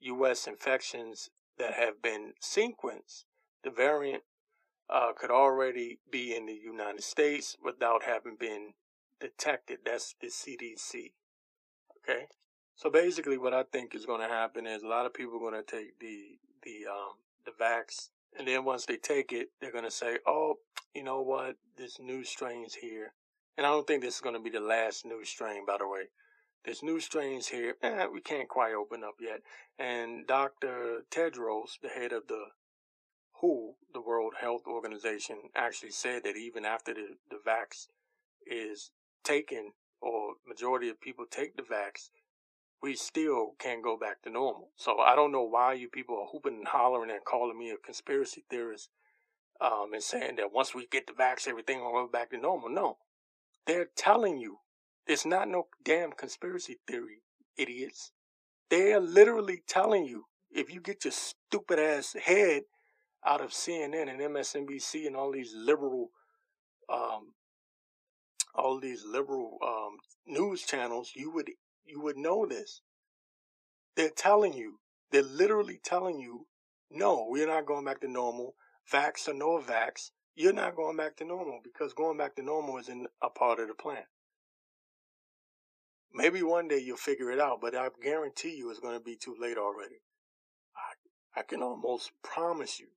U.S. 0.00 0.46
infections 0.46 1.30
that 1.58 1.74
have 1.74 2.02
been 2.02 2.32
sequenced, 2.40 3.24
the 3.62 3.70
variant 3.70 4.22
uh, 4.88 5.12
could 5.16 5.30
already 5.30 5.98
be 6.10 6.34
in 6.34 6.46
the 6.46 6.54
United 6.54 7.02
States 7.02 7.56
without 7.62 8.02
having 8.04 8.36
been 8.38 8.72
detected. 9.20 9.78
That's 9.84 10.14
the 10.20 10.28
CDC. 10.28 11.12
Okay, 11.98 12.26
so 12.74 12.90
basically, 12.90 13.36
what 13.36 13.54
I 13.54 13.64
think 13.64 13.94
is 13.94 14.06
going 14.06 14.22
to 14.22 14.34
happen 14.34 14.66
is 14.66 14.82
a 14.82 14.88
lot 14.88 15.06
of 15.06 15.14
people 15.14 15.36
are 15.36 15.50
going 15.50 15.62
to 15.62 15.76
take 15.76 15.98
the 16.00 16.38
the 16.62 16.86
um, 16.90 17.16
the 17.44 17.52
vax, 17.52 18.08
and 18.38 18.48
then 18.48 18.64
once 18.64 18.86
they 18.86 18.96
take 18.96 19.32
it, 19.32 19.50
they're 19.60 19.70
going 19.70 19.84
to 19.84 19.90
say, 19.90 20.18
"Oh, 20.26 20.56
you 20.94 21.02
know 21.02 21.20
what? 21.20 21.56
This 21.76 22.00
new 22.00 22.24
strain's 22.24 22.74
here." 22.74 23.12
And 23.58 23.66
I 23.66 23.70
don't 23.70 23.86
think 23.86 24.02
this 24.02 24.14
is 24.14 24.20
going 24.22 24.34
to 24.34 24.40
be 24.40 24.48
the 24.48 24.60
last 24.60 25.04
new 25.04 25.22
strain, 25.24 25.66
by 25.66 25.76
the 25.78 25.86
way. 25.86 26.08
There's 26.64 26.82
new 26.82 27.00
strains 27.00 27.48
here. 27.48 27.76
Eh, 27.82 28.06
we 28.06 28.20
can't 28.20 28.48
quite 28.48 28.74
open 28.74 29.02
up 29.02 29.14
yet. 29.20 29.40
And 29.78 30.26
Dr. 30.26 31.04
Tedros, 31.10 31.80
the 31.80 31.88
head 31.88 32.12
of 32.12 32.26
the 32.28 32.44
WHO, 33.40 33.76
the 33.94 34.00
World 34.02 34.34
Health 34.40 34.62
Organization, 34.66 35.50
actually 35.56 35.92
said 35.92 36.24
that 36.24 36.36
even 36.36 36.66
after 36.66 36.92
the, 36.92 37.16
the 37.30 37.38
vax 37.46 37.88
is 38.46 38.90
taken, 39.24 39.72
or 40.02 40.34
majority 40.46 40.90
of 40.90 41.00
people 41.00 41.24
take 41.30 41.56
the 41.56 41.62
vax, 41.62 42.10
we 42.82 42.94
still 42.94 43.54
can't 43.58 43.82
go 43.82 43.96
back 43.96 44.22
to 44.22 44.30
normal. 44.30 44.70
So 44.76 44.98
I 44.98 45.14
don't 45.14 45.32
know 45.32 45.42
why 45.42 45.74
you 45.74 45.88
people 45.88 46.18
are 46.18 46.28
hooping 46.30 46.54
and 46.54 46.68
hollering 46.68 47.10
and 47.10 47.24
calling 47.24 47.58
me 47.58 47.70
a 47.70 47.76
conspiracy 47.76 48.44
theorist 48.50 48.90
um, 49.60 49.92
and 49.92 50.02
saying 50.02 50.36
that 50.36 50.52
once 50.52 50.74
we 50.74 50.86
get 50.86 51.06
the 51.06 51.12
vax, 51.14 51.48
everything 51.48 51.80
will 51.80 51.92
go 51.92 52.06
back 52.06 52.30
to 52.30 52.38
normal. 52.38 52.68
No, 52.68 52.98
they're 53.66 53.88
telling 53.96 54.38
you 54.38 54.58
it's 55.10 55.26
not 55.26 55.48
no 55.48 55.66
damn 55.84 56.12
conspiracy 56.12 56.78
theory, 56.86 57.22
idiots. 57.56 58.12
They're 58.70 59.00
literally 59.00 59.64
telling 59.66 60.04
you 60.04 60.26
if 60.52 60.72
you 60.72 60.80
get 60.80 61.04
your 61.04 61.10
stupid 61.10 61.80
ass 61.80 62.14
head 62.24 62.62
out 63.26 63.40
of 63.40 63.50
CNN 63.50 64.08
and 64.08 64.20
MSNBC 64.20 65.08
and 65.08 65.16
all 65.16 65.32
these 65.32 65.52
liberal, 65.52 66.10
um, 66.88 67.32
all 68.54 68.78
these 68.78 69.04
liberal 69.04 69.58
um, 69.66 69.96
news 70.26 70.62
channels, 70.62 71.10
you 71.16 71.32
would 71.32 71.50
you 71.84 72.00
would 72.00 72.16
know 72.16 72.46
this. 72.46 72.80
They're 73.96 74.10
telling 74.10 74.52
you. 74.52 74.78
They're 75.10 75.22
literally 75.22 75.80
telling 75.82 76.20
you, 76.20 76.46
no, 76.88 77.26
we're 77.28 77.48
not 77.48 77.66
going 77.66 77.84
back 77.84 78.00
to 78.02 78.08
normal. 78.08 78.54
Vax 78.92 79.26
or 79.26 79.34
no 79.34 79.58
vax, 79.58 80.12
you're 80.36 80.52
not 80.52 80.76
going 80.76 80.96
back 80.96 81.16
to 81.16 81.24
normal 81.24 81.58
because 81.64 81.94
going 81.94 82.16
back 82.16 82.36
to 82.36 82.42
normal 82.42 82.78
isn't 82.78 83.08
a 83.20 83.28
part 83.28 83.58
of 83.58 83.66
the 83.66 83.74
plan. 83.74 84.04
Maybe 86.12 86.42
one 86.42 86.68
day 86.68 86.78
you'll 86.78 86.96
figure 86.96 87.30
it 87.30 87.38
out, 87.38 87.60
but 87.60 87.74
I 87.74 87.88
guarantee 88.02 88.56
you 88.56 88.70
it's 88.70 88.80
going 88.80 88.98
to 88.98 89.04
be 89.04 89.16
too 89.16 89.36
late 89.40 89.56
already. 89.56 90.00
I, 90.76 91.40
I 91.40 91.42
can 91.42 91.62
almost 91.62 92.10
promise 92.22 92.80
you. 92.80 92.88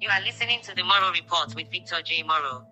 You 0.00 0.08
are 0.10 0.22
listening 0.22 0.60
to 0.62 0.74
the 0.74 0.84
Morrow 0.84 1.12
Report 1.12 1.54
with 1.54 1.70
Victor 1.70 2.02
J. 2.04 2.22
Morrow. 2.22 2.66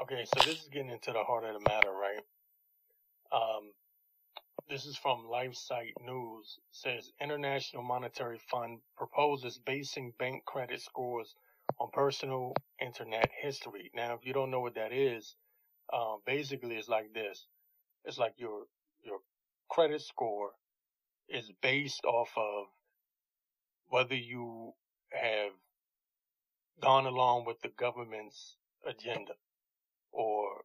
Okay, 0.00 0.24
so 0.24 0.44
this 0.44 0.62
is 0.62 0.68
getting 0.72 0.90
into 0.90 1.12
the 1.12 1.22
heart 1.22 1.44
of 1.44 1.54
the 1.54 1.60
matter, 1.68 1.90
right? 1.92 2.22
Um, 3.32 3.72
this 4.70 4.86
is 4.86 4.96
from 4.96 5.26
LifeSite 5.26 5.94
News. 6.06 6.60
Says 6.70 7.10
International 7.20 7.82
Monetary 7.82 8.38
Fund 8.38 8.78
proposes 8.96 9.58
basing 9.58 10.12
bank 10.16 10.44
credit 10.44 10.80
scores 10.80 11.34
on 11.80 11.88
personal 11.92 12.54
internet 12.80 13.28
history. 13.42 13.90
Now, 13.96 14.14
if 14.14 14.24
you 14.24 14.32
don't 14.32 14.50
know 14.50 14.60
what 14.60 14.76
that 14.76 14.92
is, 14.92 15.34
um, 15.92 16.18
basically 16.24 16.76
it's 16.76 16.88
like 16.88 17.12
this. 17.12 17.46
It's 18.04 18.16
like 18.16 18.34
your 18.36 18.66
your 19.02 19.18
credit 19.68 20.02
score 20.02 20.50
is 21.28 21.50
based 21.60 22.04
off 22.04 22.30
of 22.36 22.66
whether 23.88 24.14
you 24.14 24.72
have 25.10 25.52
gone 26.80 27.06
along 27.06 27.44
with 27.44 27.60
the 27.60 27.72
government's 27.76 28.56
agenda 28.86 29.32
or 30.12 30.62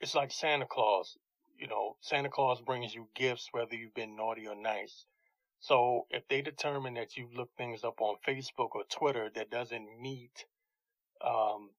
it's 0.00 0.14
like 0.14 0.30
Santa 0.30 0.66
Claus 0.66 1.16
you 1.58 1.68
know, 1.68 1.96
Santa 2.00 2.28
Claus 2.30 2.60
brings 2.60 2.94
you 2.94 3.08
gifts 3.14 3.48
whether 3.52 3.74
you've 3.74 3.94
been 3.94 4.16
naughty 4.16 4.46
or 4.46 4.54
nice. 4.56 5.06
So 5.60 6.06
if 6.10 6.26
they 6.28 6.42
determine 6.42 6.94
that 6.94 7.16
you've 7.16 7.34
looked 7.34 7.56
things 7.56 7.84
up 7.84 8.00
on 8.00 8.16
Facebook 8.26 8.70
or 8.74 8.84
Twitter 8.90 9.30
that 9.34 9.50
doesn't 9.50 10.00
meet 10.00 10.46
um, 11.24 11.70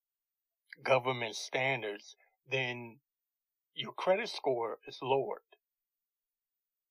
government 0.84 1.36
standards, 1.36 2.16
then 2.50 2.98
your 3.76 3.94
credit 3.94 4.30
score 4.30 4.80
is 4.88 5.00
lowered. 5.02 5.42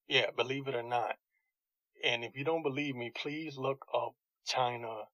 Yeah, 0.09 0.27
believe 0.37 0.69
it 0.69 0.75
or 0.75 0.83
not. 0.83 1.17
And 2.05 2.25
if 2.25 2.37
you 2.37 2.45
don't 2.45 2.63
believe 2.63 2.97
me, 2.97 3.13
please 3.15 3.57
look 3.57 3.87
up 3.95 4.15
China 4.47 5.05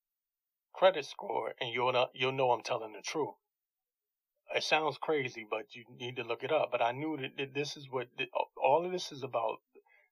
credit 0.72 1.04
score 1.04 1.54
and 1.60 1.70
you'll 1.72 2.08
you'll 2.14 2.32
know 2.32 2.52
I'm 2.52 2.62
telling 2.62 2.92
the 2.92 3.02
truth 3.02 3.34
it 4.54 4.62
sounds 4.62 4.98
crazy, 4.98 5.46
but 5.48 5.74
you 5.74 5.84
need 5.98 6.16
to 6.16 6.22
look 6.24 6.42
it 6.42 6.52
up. 6.52 6.70
But 6.70 6.82
I 6.82 6.92
knew 6.92 7.16
that 7.16 7.54
this 7.54 7.76
is 7.76 7.86
what 7.90 8.08
all 8.56 8.84
of 8.84 8.92
this 8.92 9.12
is 9.12 9.22
about. 9.22 9.58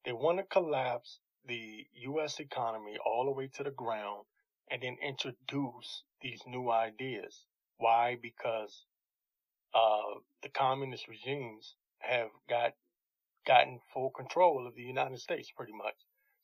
They 0.05 0.12
want 0.12 0.38
to 0.38 0.45
collapse 0.45 1.21
the 1.47 1.87
U.S. 2.02 2.38
economy 2.40 2.97
all 3.05 3.25
the 3.25 3.31
way 3.31 3.49
to 3.55 3.64
the 3.64 3.71
ground 3.71 4.25
and 4.71 4.83
then 4.83 4.97
introduce 5.02 6.02
these 6.21 6.43
new 6.47 6.71
ideas. 6.71 7.45
Why? 7.78 8.16
Because 8.21 8.85
uh, 9.75 10.21
the 10.43 10.49
communist 10.49 11.09
regimes 11.09 11.75
have 11.99 12.28
got 12.49 12.73
gotten 13.47 13.78
full 13.95 14.11
control 14.11 14.66
of 14.66 14.75
the 14.75 14.83
United 14.83 15.21
States, 15.21 15.52
pretty 15.57 15.73
much. 15.73 15.95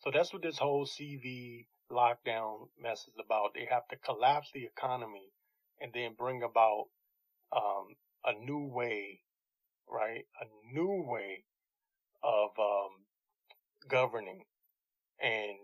So 0.00 0.10
that's 0.12 0.32
what 0.32 0.42
this 0.42 0.58
whole 0.58 0.86
CV 0.86 1.66
lockdown 1.90 2.68
mess 2.80 3.00
is 3.08 3.14
about. 3.24 3.54
They 3.54 3.66
have 3.70 3.86
to 3.88 3.96
collapse 3.96 4.50
the 4.52 4.64
economy 4.64 5.32
and 5.80 5.92
then 5.92 6.14
bring 6.16 6.42
about 6.42 6.86
um, 7.54 7.94
a 8.24 8.32
new 8.44 8.66
way, 8.72 9.20
right? 9.88 10.24
A 10.40 10.74
new 10.74 11.04
way 11.06 11.44
of 12.22 12.50
um, 12.58 12.90
governing 13.88 14.42
and 15.22 15.58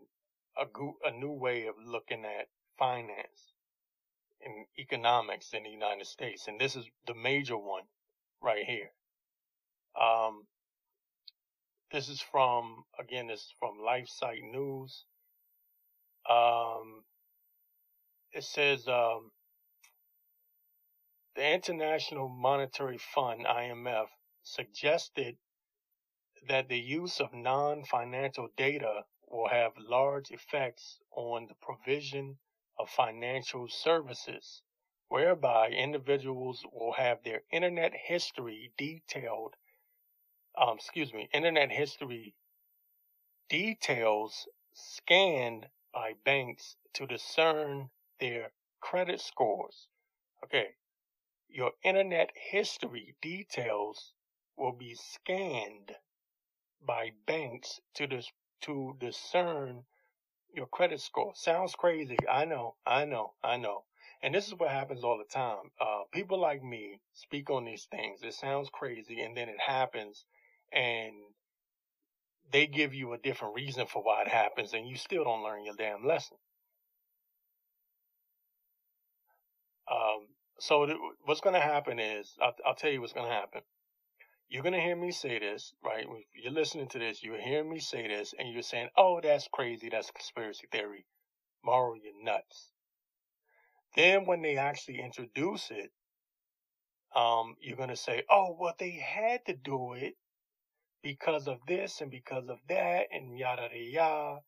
a, 0.61 0.66
go- 0.73 0.99
a 1.04 1.11
new 1.11 1.33
way 1.33 1.66
of 1.66 1.75
looking 1.85 2.25
at 2.25 2.49
finance 2.78 3.54
and 4.45 4.66
economics 4.78 5.52
in 5.52 5.64
the 5.64 5.71
United 5.71 6.07
States. 6.07 6.47
And 6.49 6.61
this 6.61 6.76
is 6.76 6.87
the 7.07 7.14
major 7.14 7.57
one 7.57 7.85
right 8.42 8.64
here. 8.64 8.90
Um, 10.00 10.45
this 11.92 12.09
is 12.09 12.21
from 12.21 12.85
again. 12.99 13.28
This 13.28 13.40
is 13.40 13.54
from 13.59 13.78
LifeSite 13.80 14.42
News. 14.52 15.04
Um, 16.28 17.04
it 18.33 18.45
says 18.45 18.87
um, 18.87 19.30
the 21.38 21.54
International 21.54 22.28
Monetary 22.28 22.99
Fund 22.99 23.47
(IMF) 23.47 24.09
suggested 24.42 25.37
that 26.49 26.68
the 26.68 26.80
use 26.80 27.21
of 27.21 27.33
non-financial 27.33 28.49
data 28.57 29.04
will 29.28 29.47
have 29.47 29.71
large 29.78 30.33
effects 30.33 30.99
on 31.12 31.47
the 31.47 31.54
provision 31.54 32.37
of 32.76 32.90
financial 32.90 33.68
services, 33.68 34.62
whereby 35.11 35.68
individuals 35.68 36.66
will 36.73 36.95
have 36.95 37.23
their 37.23 37.42
internet 37.52 37.95
history 37.95 38.73
detailed, 38.76 39.54
um, 40.61 40.76
excuse 40.76 41.14
me, 41.14 41.28
internet 41.33 41.71
history 41.71 42.35
details 43.49 44.49
scanned 44.73 45.68
by 45.95 46.14
banks 46.25 46.75
to 46.95 47.07
discern 47.07 47.88
their 48.18 48.50
credit 48.80 49.21
scores. 49.21 49.87
Okay, 50.42 50.75
your 51.49 51.73
internet 51.85 52.31
history 52.35 53.17
details 53.23 54.14
will 54.57 54.73
be 54.73 54.95
scanned 54.95 55.97
by 56.85 57.12
banks 57.26 57.81
to 57.95 58.07
dis- 58.07 58.33
to 58.62 58.97
discern 58.99 59.85
your 60.55 60.67
credit 60.67 61.00
score. 61.00 61.35
Sounds 61.35 61.75
crazy. 61.75 62.17
I 62.31 62.45
know, 62.45 62.76
I 62.87 63.05
know, 63.05 63.35
I 63.43 63.57
know. 63.57 63.85
And 64.23 64.35
this 64.35 64.49
is 64.49 64.55
what 64.55 64.71
happens 64.71 65.05
all 65.05 65.19
the 65.19 65.25
time. 65.25 65.71
Uh, 65.81 66.02
people 66.12 66.40
like 66.40 66.62
me 66.62 67.00
speak 67.14 67.50
on 67.50 67.64
these 67.64 67.87
things. 67.90 68.23
It 68.23 68.35
sounds 68.35 68.71
crazy, 68.71 69.21
and 69.21 69.37
then 69.37 69.49
it 69.49 69.61
happens, 69.61 70.25
and 70.73 71.14
they 72.50 72.67
give 72.67 72.95
you 72.95 73.12
a 73.12 73.19
different 73.19 73.55
reason 73.55 73.87
for 73.87 74.02
why 74.02 74.23
it 74.23 74.28
happens, 74.28 74.73
and 74.75 74.88
you 74.88 74.97
still 74.97 75.25
don't 75.25 75.43
learn 75.45 75.64
your 75.64 75.75
damn 75.76 76.05
lesson. 76.05 76.38
Um, 79.90 80.28
so 80.60 80.86
th- 80.86 80.98
what's 81.24 81.40
going 81.40 81.54
to 81.54 81.60
happen 81.60 81.98
is, 81.98 82.36
I'll, 82.42 82.54
I'll 82.66 82.74
tell 82.74 82.90
you 82.90 83.00
what's 83.00 83.12
going 83.12 83.28
to 83.28 83.34
happen. 83.34 83.62
You're 84.48 84.62
going 84.62 84.74
to 84.74 84.80
hear 84.80 84.96
me 84.96 85.12
say 85.12 85.38
this, 85.38 85.74
right? 85.84 86.06
If 86.08 86.44
you're 86.44 86.52
listening 86.52 86.88
to 86.88 86.98
this, 86.98 87.22
you're 87.22 87.40
hearing 87.40 87.70
me 87.70 87.80
say 87.80 88.08
this, 88.08 88.34
and 88.38 88.52
you're 88.52 88.62
saying, 88.62 88.88
oh, 88.96 89.20
that's 89.22 89.48
crazy. 89.52 89.88
That's 89.90 90.10
conspiracy 90.10 90.68
theory. 90.72 91.04
Morrow, 91.64 91.94
you're 91.94 92.24
nuts. 92.24 92.72
Then 93.96 94.26
when 94.26 94.42
they 94.42 94.56
actually 94.56 95.00
introduce 95.00 95.70
it, 95.70 95.90
um, 97.14 97.56
you're 97.60 97.76
going 97.76 97.88
to 97.88 97.96
say, 97.96 98.22
oh, 98.30 98.56
well, 98.58 98.74
they 98.78 98.90
had 98.90 99.44
to 99.46 99.54
do 99.54 99.94
it 99.94 100.14
because 101.02 101.48
of 101.48 101.58
this 101.66 102.00
and 102.00 102.10
because 102.10 102.48
of 102.48 102.58
that 102.68 103.06
and 103.12 103.38
yada 103.38 103.68
yada. 103.74 104.40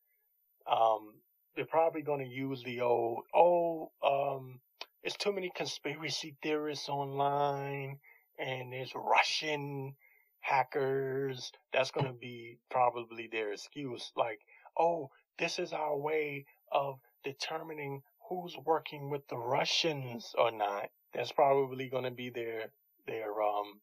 Um, 0.70 1.14
they're 1.56 1.66
probably 1.66 2.02
going 2.02 2.20
to 2.20 2.32
use 2.32 2.62
the 2.64 2.80
old, 2.82 3.24
oh, 3.34 3.90
um, 4.04 4.60
there's 5.02 5.16
too 5.16 5.32
many 5.32 5.50
conspiracy 5.54 6.36
theorists 6.42 6.88
online 6.88 7.98
and 8.38 8.72
there's 8.72 8.92
Russian 8.94 9.94
hackers. 10.40 11.52
That's 11.72 11.90
going 11.90 12.06
to 12.06 12.12
be 12.12 12.58
probably 12.70 13.28
their 13.30 13.52
excuse. 13.52 14.12
Like, 14.16 14.40
oh, 14.78 15.10
this 15.38 15.58
is 15.58 15.72
our 15.72 15.96
way 15.96 16.44
of 16.72 16.98
determining 17.24 18.02
who's 18.28 18.56
working 18.64 19.10
with 19.10 19.26
the 19.28 19.38
Russians 19.38 20.32
or 20.36 20.50
not. 20.50 20.90
That's 21.14 21.32
probably 21.32 21.88
going 21.88 22.04
to 22.04 22.10
be 22.10 22.30
their, 22.30 22.70
their, 23.06 23.30
um, 23.42 23.80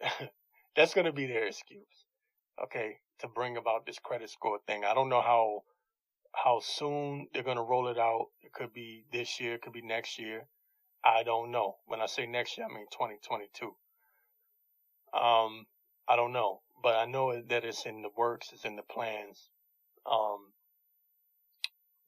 that's 0.76 0.94
going 0.94 1.06
to 1.06 1.12
be 1.12 1.26
their 1.26 1.46
excuse. 1.46 2.04
Okay. 2.62 2.98
To 3.20 3.28
bring 3.28 3.56
about 3.56 3.86
this 3.86 3.98
credit 3.98 4.30
score 4.30 4.58
thing. 4.66 4.84
I 4.84 4.94
don't 4.94 5.08
know 5.08 5.22
how, 5.22 5.62
how 6.34 6.60
soon 6.60 7.28
they're 7.32 7.42
going 7.42 7.56
to 7.56 7.62
roll 7.62 7.88
it 7.88 7.98
out. 7.98 8.28
It 8.42 8.52
could 8.52 8.72
be 8.72 9.04
this 9.12 9.40
year, 9.40 9.54
it 9.54 9.62
could 9.62 9.72
be 9.72 9.82
next 9.82 10.18
year. 10.18 10.46
I 11.04 11.22
don't 11.22 11.50
know. 11.50 11.76
When 11.86 12.00
I 12.00 12.06
say 12.06 12.26
next 12.26 12.56
year, 12.56 12.66
I 12.70 12.74
mean 12.74 12.86
2022. 12.92 13.66
Um, 15.16 15.66
I 16.08 16.16
don't 16.16 16.32
know, 16.32 16.62
but 16.82 16.96
I 16.96 17.04
know 17.06 17.40
that 17.40 17.64
it's 17.64 17.86
in 17.86 18.02
the 18.02 18.08
works, 18.16 18.50
it's 18.52 18.64
in 18.64 18.76
the 18.76 18.82
plans. 18.82 19.48
Um, 20.10 20.52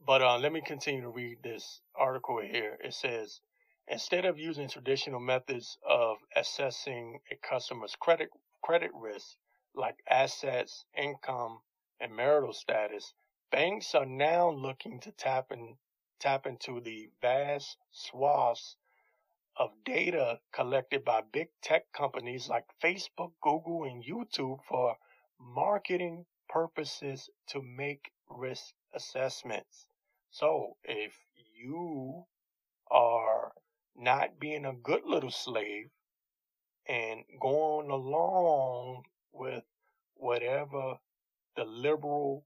but 0.05 0.22
uh, 0.22 0.38
let 0.38 0.53
me 0.53 0.61
continue 0.61 1.03
to 1.03 1.09
read 1.09 1.38
this 1.42 1.81
article 1.94 2.40
here. 2.40 2.79
It 2.83 2.94
says, 2.94 3.40
instead 3.88 4.24
of 4.24 4.38
using 4.38 4.68
traditional 4.68 5.20
methods 5.20 5.79
of 5.88 6.18
assessing 6.35 7.20
a 7.31 7.37
customer's 7.37 7.96
credit 7.98 8.31
credit 8.62 8.90
risk, 8.94 9.37
like 9.74 9.96
assets, 10.11 10.85
income, 10.96 11.61
and 12.01 12.14
marital 12.14 12.53
status, 12.53 13.14
banks 13.50 13.94
are 13.94 14.06
now 14.06 14.50
looking 14.50 15.00
to 15.00 15.12
tap 15.12 15.52
in, 15.52 15.76
tap 16.20 16.46
into 16.46 16.80
the 16.80 17.09
vast 17.20 17.76
swaths 17.92 18.76
of 19.56 19.70
data 19.85 20.38
collected 20.52 21.04
by 21.04 21.22
big 21.32 21.48
tech 21.62 21.90
companies 21.92 22.48
like 22.48 22.64
Facebook, 22.82 23.32
Google, 23.40 23.85
and 23.85 24.04
YouTube 24.04 24.59
for 24.68 24.96
marketing 25.40 26.26
purposes 26.48 27.30
to 27.48 27.62
make 27.62 28.11
risk 28.28 28.74
assessments. 28.94 29.87
So 30.30 30.76
if 30.85 31.14
you 31.54 32.24
are 32.90 33.52
not 33.96 34.38
being 34.38 34.66
a 34.66 34.74
good 34.74 35.04
little 35.04 35.30
slave 35.30 35.88
and 36.88 37.24
going 37.40 37.90
along 37.90 39.04
with 39.32 39.64
whatever 40.14 40.96
the 41.56 41.64
liberal 41.64 42.44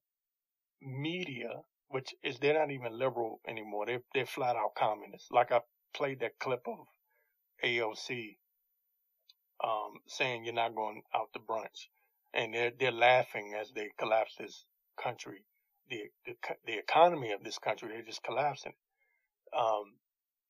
media, 0.83 1.63
which 1.89 2.15
is 2.23 2.39
they're 2.39 2.59
not 2.59 2.71
even 2.71 2.99
liberal 2.99 3.41
anymore. 3.47 3.87
They're 3.87 4.03
they're 4.15 4.27
flat 4.27 4.57
out 4.57 4.75
communists. 4.77 5.31
Like 5.31 5.53
I 5.53 5.61
played 5.95 6.21
that 6.21 6.39
clip 6.39 6.63
of 6.67 6.87
AOC 7.65 8.37
um, 9.63 10.01
saying 10.07 10.45
you're 10.45 10.55
not 10.55 10.75
going 10.75 11.03
out 11.15 11.33
to 11.35 11.41
brunch, 11.41 11.89
and 12.35 12.55
they're 12.55 12.73
they're 12.79 12.93
laughing 12.93 13.55
as 13.61 13.73
they 13.73 13.91
collapse 13.99 14.37
this 14.39 14.65
country, 15.03 15.45
the 15.89 16.05
the 16.27 16.35
the 16.67 16.79
economy 16.79 17.33
of 17.33 17.43
this 17.45 17.59
country. 17.59 17.89
They're 17.89 18.03
just 18.03 18.23
collapsing, 18.23 18.75
um, 19.57 19.95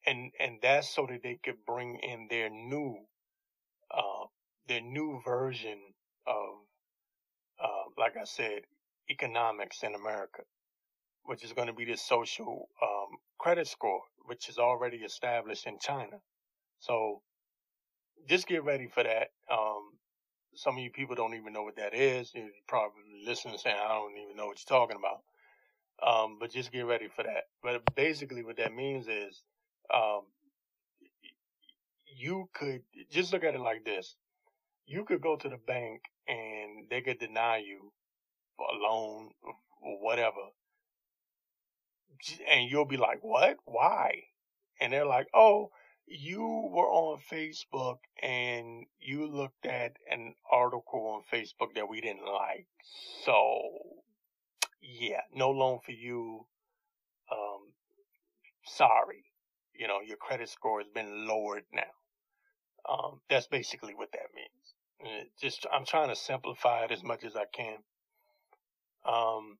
and 0.06 0.32
and 0.38 0.58
that's 0.62 0.94
so 0.94 1.06
that 1.10 1.22
they 1.22 1.38
could 1.42 1.64
bring 1.66 1.98
in 2.02 2.28
their 2.30 2.50
new, 2.50 2.96
uh, 3.92 4.26
their 4.68 4.80
new 4.82 5.20
version 5.24 5.78
of, 6.26 6.54
uh, 7.62 7.90
like 7.98 8.16
I 8.20 8.24
said, 8.24 8.62
economics 9.10 9.82
in 9.82 9.94
America, 9.94 10.42
which 11.24 11.44
is 11.44 11.52
going 11.52 11.66
to 11.66 11.74
be 11.74 11.84
this 11.84 12.02
social 12.02 12.68
um, 12.82 13.18
credit 13.38 13.66
score, 13.66 14.00
which 14.26 14.48
is 14.48 14.58
already 14.58 14.98
established 14.98 15.66
in 15.66 15.78
China. 15.80 16.18
So 16.78 17.22
just 18.28 18.46
get 18.46 18.64
ready 18.64 18.88
for 18.88 19.02
that. 19.02 19.28
Um, 19.50 19.92
some 20.54 20.76
of 20.76 20.82
you 20.82 20.90
people 20.90 21.16
don't 21.16 21.34
even 21.34 21.52
know 21.52 21.62
what 21.62 21.76
that 21.76 21.94
is. 21.94 22.32
You're 22.34 22.48
probably 22.68 23.02
listen 23.24 23.50
and 23.50 23.60
saying, 23.60 23.76
I 23.76 23.88
don't 23.88 24.16
even 24.16 24.36
know 24.36 24.46
what 24.46 24.58
you're 24.58 24.78
talking 24.78 24.96
about. 24.98 25.22
Um, 26.06 26.38
but 26.40 26.50
just 26.52 26.72
get 26.72 26.86
ready 26.86 27.08
for 27.14 27.22
that. 27.22 27.44
But 27.62 27.82
basically 27.94 28.42
what 28.42 28.56
that 28.56 28.74
means 28.74 29.06
is, 29.06 29.42
um, 29.92 30.22
you 32.16 32.48
could 32.54 32.82
just 33.10 33.32
look 33.32 33.44
at 33.44 33.54
it 33.54 33.60
like 33.60 33.84
this. 33.84 34.16
You 34.86 35.04
could 35.04 35.20
go 35.20 35.36
to 35.36 35.48
the 35.48 35.58
bank 35.66 36.02
and 36.28 36.88
they 36.90 37.00
could 37.00 37.18
deny 37.18 37.58
you 37.58 37.92
for 38.60 38.66
a 38.74 38.78
loan 38.78 39.30
or 39.82 40.02
whatever. 40.02 40.52
And 42.50 42.70
you'll 42.70 42.84
be 42.84 42.98
like, 42.98 43.20
what? 43.22 43.56
Why? 43.64 44.24
And 44.80 44.92
they're 44.92 45.06
like, 45.06 45.28
oh, 45.32 45.70
you 46.06 46.40
were 46.40 46.88
on 46.88 47.18
Facebook 47.32 47.98
and 48.22 48.84
you 48.98 49.26
looked 49.26 49.64
at 49.64 49.96
an 50.10 50.34
article 50.50 51.06
on 51.14 51.22
Facebook 51.32 51.74
that 51.76 51.88
we 51.88 52.02
didn't 52.02 52.26
like. 52.26 52.66
So, 53.24 53.62
yeah, 54.82 55.22
no 55.34 55.50
loan 55.50 55.78
for 55.84 55.92
you. 55.92 56.46
Um, 57.32 57.72
sorry. 58.66 59.24
You 59.74 59.88
know, 59.88 60.00
your 60.06 60.18
credit 60.18 60.50
score 60.50 60.80
has 60.80 60.88
been 60.88 61.26
lowered 61.26 61.64
now. 61.72 61.82
Um, 62.88 63.20
that's 63.30 63.46
basically 63.46 63.94
what 63.94 64.12
that 64.12 64.34
means. 64.34 65.28
Just, 65.40 65.66
I'm 65.72 65.86
trying 65.86 66.08
to 66.08 66.16
simplify 66.16 66.84
it 66.84 66.90
as 66.90 67.02
much 67.02 67.24
as 67.24 67.34
I 67.34 67.44
can. 67.54 67.78
Um, 69.04 69.58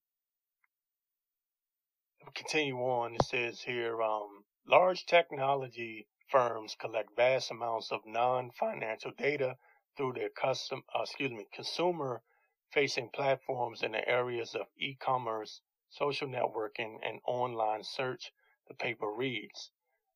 continue 2.35 2.77
on. 2.77 3.15
It 3.15 3.25
says 3.25 3.61
here, 3.61 4.03
um, 4.03 4.45
large 4.67 5.07
technology 5.07 6.07
firms 6.29 6.77
collect 6.79 7.17
vast 7.17 7.51
amounts 7.51 7.91
of 7.91 8.01
non-financial 8.07 9.13
data 9.19 9.57
through 9.97 10.13
their 10.15 10.29
custom, 10.31 10.83
uh, 10.95 11.03
excuse 11.03 11.31
me, 11.31 11.47
consumer-facing 11.53 13.11
platforms 13.13 13.83
in 13.83 13.93
the 13.93 14.09
areas 14.09 14.55
of 14.55 14.67
e-commerce, 14.79 15.61
social 15.91 16.29
networking, 16.29 16.99
and 17.03 17.21
online 17.27 17.83
search. 17.83 18.33
The 18.69 18.75
paper 18.75 19.11
reads. 19.11 19.73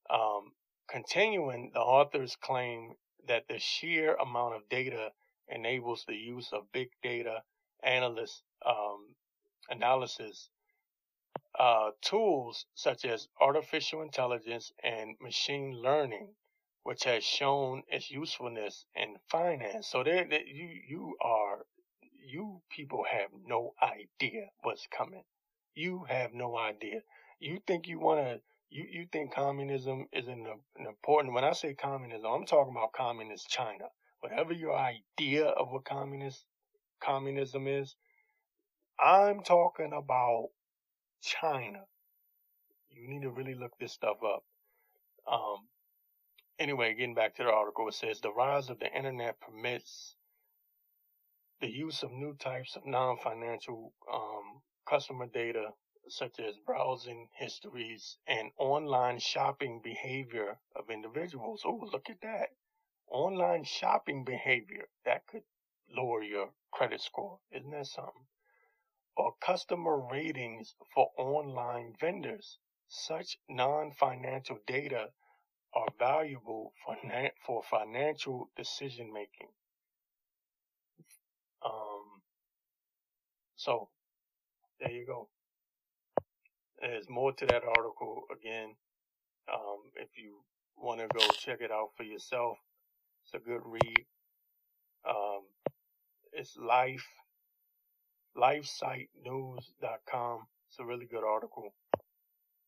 Um, 0.09 0.53
continuing, 0.89 1.73
the 1.75 1.81
authors 1.81 2.37
claim 2.37 2.95
that 3.27 3.49
the 3.49 3.59
sheer 3.59 4.15
amount 4.15 4.55
of 4.55 4.69
data 4.69 5.11
enables 5.49 6.05
the 6.07 6.15
use 6.15 6.51
of 6.53 6.71
big 6.73 6.89
data 7.03 7.43
analyst 7.85 8.43
um, 8.67 9.15
analysis 9.71 10.51
uh, 11.59 11.91
tools 12.03 12.67
such 12.75 13.05
as 13.05 13.29
artificial 13.41 14.03
intelligence 14.03 14.73
and 14.83 15.17
machine 15.21 15.73
learning, 15.73 16.29
which 16.83 17.05
has 17.05 17.25
shown 17.25 17.83
its 17.89 18.11
usefulness 18.11 18.87
in 18.95 19.17
finance. 19.31 19.89
So 19.89 20.03
there, 20.03 20.27
you 20.47 20.69
you 20.89 21.17
are 21.21 21.59
you 22.27 22.61
people 22.71 23.05
have 23.11 23.31
no 23.47 23.75
idea 23.83 24.47
what's 24.63 24.87
coming. 24.97 25.23
You 25.75 26.05
have 26.09 26.33
no 26.33 26.57
idea. 26.57 27.01
You 27.39 27.61
think 27.67 27.87
you 27.87 27.99
want 27.99 28.21
to. 28.21 28.41
You, 28.71 28.87
you 28.91 29.07
think 29.13 29.33
communism 29.33 30.07
is 30.13 30.27
an, 30.27 30.47
an 30.77 30.87
important. 30.87 31.35
When 31.35 31.45
I 31.45 31.53
say 31.53 31.75
communism, 31.75 32.27
I'm 32.27 32.47
talking 32.47 32.75
about 32.77 32.93
communist 32.93 33.49
China. 33.49 33.85
Whatever 34.21 34.53
your 34.53 34.75
idea 34.75 35.45
of 35.45 35.69
what 35.71 35.85
communist 35.85 36.45
communism 37.05 37.67
is, 37.67 37.95
I'm 38.99 39.43
talking 39.43 39.93
about 39.93 40.49
China. 41.23 41.81
You 42.91 43.09
need 43.09 43.23
to 43.23 43.31
really 43.31 43.55
look 43.55 43.73
this 43.79 43.93
stuff 43.93 44.19
up. 44.25 44.45
Um, 45.31 45.69
anyway, 46.59 46.95
getting 46.95 47.15
back 47.15 47.35
to 47.37 47.45
the 47.45 47.51
article, 47.51 47.89
it 47.89 47.95
says 47.95 48.21
the 48.21 48.33
rise 48.33 48.71
of 48.71 48.79
the 48.79 48.93
internet 48.97 49.41
permits 49.41 50.17
the 51.61 51.71
use 51.71 52.03
of 52.03 52.13
new 52.13 52.35
types 52.35 52.77
of 52.77 52.87
non-financial 52.87 53.93
um, 54.13 54.61
customer 54.89 55.27
data, 55.27 55.71
such 56.09 56.39
as 56.39 56.55
browsing 56.67 57.27
histories 57.39 58.19
and 58.27 58.51
online 58.59 59.19
shopping 59.19 59.81
behavior 59.83 60.59
of 60.77 60.91
individuals. 60.91 61.63
Oh, 61.65 61.89
look 61.91 62.11
at 62.11 62.21
that! 62.23 62.49
Online 63.11 63.65
shopping 63.65 64.25
behavior 64.25 64.89
that 65.05 65.27
could 65.27 65.43
lower 65.89 66.23
your 66.23 66.51
credit 66.75 67.01
score. 67.03 67.39
Isn't 67.53 67.71
that 67.73 67.87
something? 67.87 68.13
or 69.17 69.35
customer 69.41 69.99
ratings 70.11 70.75
for 70.95 71.09
online 71.19 71.95
vendors. 72.01 72.59
Such 72.89 73.39
non-financial 73.49 74.59
data 74.67 75.09
are 75.75 75.87
valuable 75.99 76.73
for, 76.85 76.97
na- 77.05 77.31
for 77.47 77.63
financial 77.63 78.51
decision 78.57 79.13
making. 79.13 79.49
Um, 81.65 82.23
so 83.57 83.91
there 84.81 84.93
you 84.93 85.07
go. 85.07 85.29
There's 86.81 87.09
more 87.09 87.33
to 87.35 87.47
that 87.47 87.65
article 87.65 88.25
again. 88.33 88.77
Um, 89.53 89.83
if 89.97 90.11
you 90.17 90.45
want 90.77 91.01
to 91.01 91.09
go 91.09 91.27
check 91.39 91.61
it 91.61 91.71
out 91.73 91.91
for 91.97 92.05
yourself, 92.05 92.59
it's 93.25 93.35
a 93.35 93.39
good 93.39 93.63
read. 93.65 94.07
Um, 95.09 95.43
it's 96.35 96.57
life 96.57 97.07
lifesitenews.com. 98.37 100.41
It's 100.69 100.79
a 100.81 100.85
really 100.85 101.07
good 101.07 101.25
article. 101.25 101.73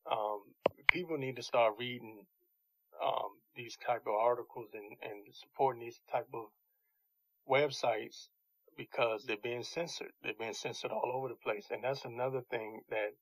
Um, 0.09 0.41
people 0.89 1.17
need 1.17 1.35
to 1.35 1.43
start 1.43 1.75
reading 1.77 2.25
um, 3.03 3.31
these 3.55 3.77
type 3.85 4.03
of 4.07 4.13
articles 4.13 4.69
and, 4.73 4.95
and 5.01 5.33
supporting 5.33 5.83
these 5.83 5.99
type 6.09 6.27
of 6.33 6.45
websites 7.49 8.29
because 8.77 9.25
they're 9.25 9.37
being 9.43 9.63
censored. 9.63 10.11
They're 10.23 10.33
being 10.39 10.53
censored 10.53 10.91
all 10.91 11.11
over 11.13 11.27
the 11.27 11.35
place, 11.35 11.65
and 11.71 11.83
that's 11.83 12.05
another 12.05 12.41
thing 12.49 12.81
that 12.89 13.13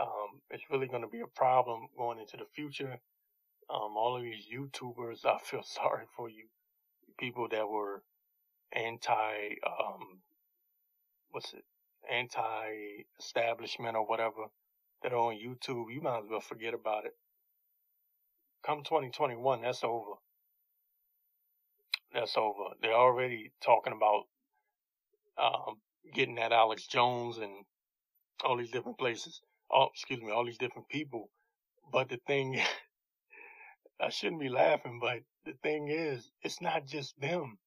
um, 0.00 0.40
is 0.52 0.60
really 0.70 0.86
going 0.86 1.02
to 1.02 1.08
be 1.08 1.20
a 1.20 1.26
problem 1.26 1.88
going 1.96 2.18
into 2.18 2.36
the 2.36 2.46
future. 2.54 3.00
Um, 3.70 3.96
all 3.96 4.16
of 4.16 4.22
these 4.22 4.46
YouTubers, 4.54 5.20
I 5.24 5.38
feel 5.42 5.62
sorry 5.64 6.04
for 6.16 6.28
you, 6.28 6.44
people 7.18 7.48
that 7.50 7.68
were 7.68 8.02
anti 8.72 9.56
um, 9.66 10.20
what's 11.30 11.52
it, 11.54 11.64
anti-establishment 12.10 13.96
or 13.96 14.06
whatever 14.06 14.46
that 15.02 15.12
are 15.12 15.16
on 15.16 15.34
YouTube, 15.34 15.92
you 15.92 16.00
might 16.00 16.18
as 16.18 16.30
well 16.30 16.40
forget 16.40 16.74
about 16.74 17.04
it. 17.04 17.12
Come 18.64 18.82
2021, 18.82 19.62
that's 19.62 19.84
over. 19.84 20.12
That's 22.12 22.36
over. 22.36 22.74
They're 22.80 22.92
already 22.92 23.52
talking 23.62 23.92
about 23.92 24.24
um, 25.40 25.76
getting 26.12 26.38
at 26.38 26.52
Alex 26.52 26.86
Jones 26.86 27.38
and 27.38 27.52
all 28.44 28.56
these 28.56 28.70
different 28.70 28.98
places. 28.98 29.40
Oh, 29.70 29.88
excuse 29.92 30.20
me, 30.20 30.30
all 30.30 30.44
these 30.44 30.58
different 30.58 30.88
people. 30.88 31.30
But 31.92 32.08
the 32.08 32.18
thing, 32.26 32.60
I 34.00 34.08
shouldn't 34.08 34.40
be 34.40 34.48
laughing, 34.48 34.98
but 35.00 35.20
the 35.44 35.52
thing 35.62 35.88
is, 35.88 36.30
it's 36.42 36.60
not 36.60 36.86
just 36.86 37.20
them 37.20 37.58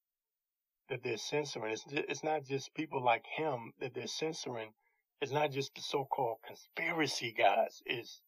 that 0.92 1.04
they're 1.04 1.18
censoring. 1.18 1.72
It's, 1.72 1.86
it's 1.90 2.24
not 2.24 2.46
just 2.46 2.76
people 2.76 3.04
like 3.04 3.24
him 3.38 3.72
that 3.80 3.94
they're 3.96 4.08
censoring. 4.08 4.74
It's 5.22 5.32
not 5.32 5.52
just 5.52 5.74
the 5.74 5.82
so-called 5.82 6.40
conspiracy 6.46 7.34
guys. 7.36 7.82
It's 7.86 8.22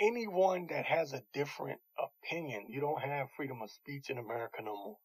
anyone 0.00 0.68
that 0.70 0.86
has 0.86 1.12
a 1.12 1.22
different 1.34 1.80
opinion. 1.98 2.66
You 2.68 2.80
don't 2.80 3.02
have 3.02 3.26
freedom 3.36 3.60
of 3.60 3.70
speech 3.70 4.08
in 4.08 4.18
America 4.18 4.62
no 4.64 4.76
more. 4.76 4.96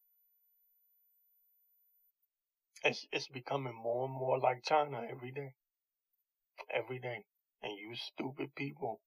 It's, 2.83 3.07
it's 3.11 3.27
becoming 3.27 3.73
more 3.75 4.05
and 4.05 4.13
more 4.13 4.37
like 4.39 4.63
China 4.63 5.01
every 5.09 5.31
day. 5.31 5.53
Every 6.71 6.99
day. 6.99 7.25
And 7.63 7.73
you 7.79 7.95
stupid 7.95 8.53
people, 8.55 9.01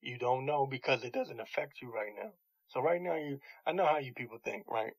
you 0.00 0.16
don't 0.16 0.46
know 0.46 0.66
because 0.66 1.04
it 1.04 1.12
doesn't 1.12 1.40
affect 1.40 1.82
you 1.82 1.92
right 1.92 2.12
now. 2.16 2.30
So 2.68 2.80
right 2.80 3.02
now 3.02 3.16
you, 3.16 3.38
I 3.66 3.72
know 3.72 3.84
how 3.84 3.98
you 3.98 4.14
people 4.14 4.38
think, 4.42 4.64
right? 4.70 4.92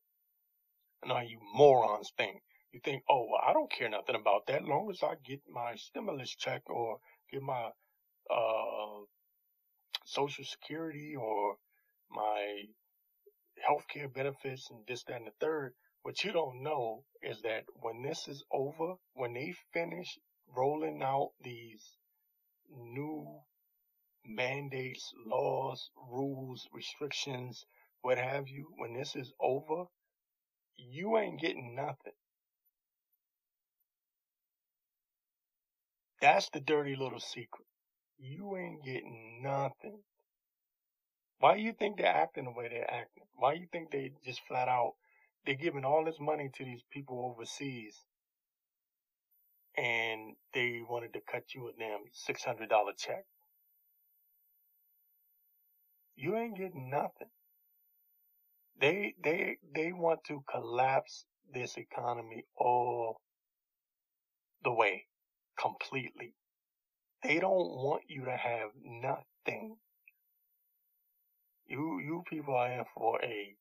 And 1.02 1.12
how 1.12 1.20
you 1.20 1.38
morons 1.54 2.10
think. 2.16 2.42
You 2.72 2.80
think, 2.84 3.02
oh, 3.08 3.26
well, 3.30 3.40
I 3.46 3.52
don't 3.52 3.70
care 3.70 3.88
nothing 3.88 4.16
about 4.16 4.46
that. 4.48 4.64
Long 4.64 4.90
as 4.90 5.02
I 5.02 5.14
get 5.24 5.40
my 5.48 5.74
stimulus 5.76 6.34
check 6.34 6.62
or 6.68 6.98
get 7.32 7.42
my 7.42 7.70
uh, 8.30 9.04
social 10.04 10.44
security 10.44 11.14
or 11.16 11.56
my 12.10 12.62
healthcare 13.68 14.12
benefits 14.12 14.68
and 14.70 14.80
this, 14.86 15.04
that, 15.04 15.16
and 15.16 15.26
the 15.26 15.32
third. 15.40 15.74
What 16.02 16.22
you 16.24 16.32
don't 16.32 16.62
know 16.62 17.04
is 17.22 17.40
that 17.42 17.64
when 17.74 18.02
this 18.02 18.28
is 18.28 18.44
over, 18.52 18.94
when 19.14 19.34
they 19.34 19.54
finish 19.72 20.18
rolling 20.56 21.02
out 21.02 21.30
these 21.42 21.96
new 22.70 23.40
mandates, 24.24 25.12
laws, 25.26 25.90
rules, 26.10 26.66
restrictions, 26.72 27.64
what 28.02 28.18
have 28.18 28.48
you, 28.48 28.72
when 28.76 28.94
this 28.94 29.16
is 29.16 29.32
over, 29.40 29.84
you 30.78 31.18
ain't 31.18 31.40
getting 31.40 31.74
nothing. 31.74 32.14
That's 36.20 36.48
the 36.50 36.60
dirty 36.60 36.96
little 36.96 37.20
secret. 37.20 37.66
You 38.18 38.56
ain't 38.56 38.84
getting 38.84 39.40
nothing. 39.42 40.00
Why 41.40 41.56
you 41.56 41.72
think 41.72 41.98
they're 41.98 42.06
acting 42.06 42.44
the 42.44 42.50
way 42.50 42.68
they're 42.68 42.90
acting? 42.90 43.24
Why 43.34 43.54
you 43.54 43.66
think 43.72 43.90
they 43.90 44.12
just 44.24 44.40
flat 44.48 44.68
out 44.68 44.94
they're 45.46 45.54
giving 45.54 45.84
all 45.84 46.04
this 46.04 46.18
money 46.20 46.50
to 46.56 46.64
these 46.64 46.82
people 46.90 47.24
overseas 47.34 47.94
and 49.76 50.34
they 50.54 50.82
wanted 50.88 51.12
to 51.14 51.20
cut 51.30 51.54
you 51.54 51.68
a 51.68 51.72
damn 51.78 52.00
six 52.12 52.44
hundred 52.44 52.68
dollar 52.68 52.92
check? 52.98 53.24
You 56.16 56.36
ain't 56.36 56.56
getting 56.58 56.90
nothing. 56.90 57.28
They 58.80 59.14
they 59.22 59.58
they 59.74 59.92
want 59.92 60.20
to 60.28 60.42
collapse 60.50 61.26
this 61.52 61.76
economy 61.76 62.44
all 62.56 63.20
the 64.64 64.72
way 64.72 65.06
completely. 65.58 66.34
They 67.22 67.40
don't 67.40 67.70
want 67.84 68.02
you 68.08 68.24
to 68.26 68.36
have 68.36 68.70
nothing. 68.84 69.76
You 71.66 72.00
you 72.00 72.22
people 72.28 72.54
are 72.54 72.70
in 72.72 72.84
for 72.94 73.20
a 73.22 73.54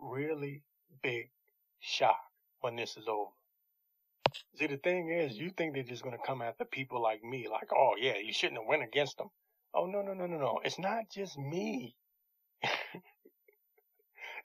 really 0.00 0.62
big 1.02 1.30
shock 1.80 2.20
when 2.60 2.76
this 2.76 2.96
is 2.96 3.08
over. 3.08 3.30
See, 4.56 4.66
the 4.66 4.76
thing 4.78 5.10
is, 5.10 5.38
you 5.38 5.50
think 5.50 5.74
they're 5.74 5.82
just 5.82 6.02
going 6.02 6.16
to 6.16 6.26
come 6.26 6.42
after 6.42 6.64
people 6.64 7.00
like 7.02 7.22
me, 7.22 7.46
like, 7.48 7.68
oh 7.72 7.94
yeah, 7.98 8.16
you 8.16 8.32
shouldn't 8.32 8.60
have 8.60 8.68
went 8.68 8.82
against 8.82 9.18
them. 9.18 9.28
Oh 9.74 9.86
no, 9.86 10.02
no, 10.02 10.14
no, 10.14 10.26
no, 10.26 10.38
no. 10.38 10.60
It's 10.64 10.78
not 10.78 11.04
just 11.10 11.38
me. 11.38 11.96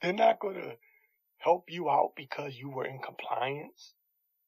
They're 0.01 0.13
not 0.13 0.39
going 0.39 0.55
to 0.55 0.77
help 1.39 1.65
you 1.69 1.89
out 1.89 2.13
because 2.15 2.57
you 2.57 2.69
were 2.69 2.85
in 2.85 2.99
compliance. 2.99 3.93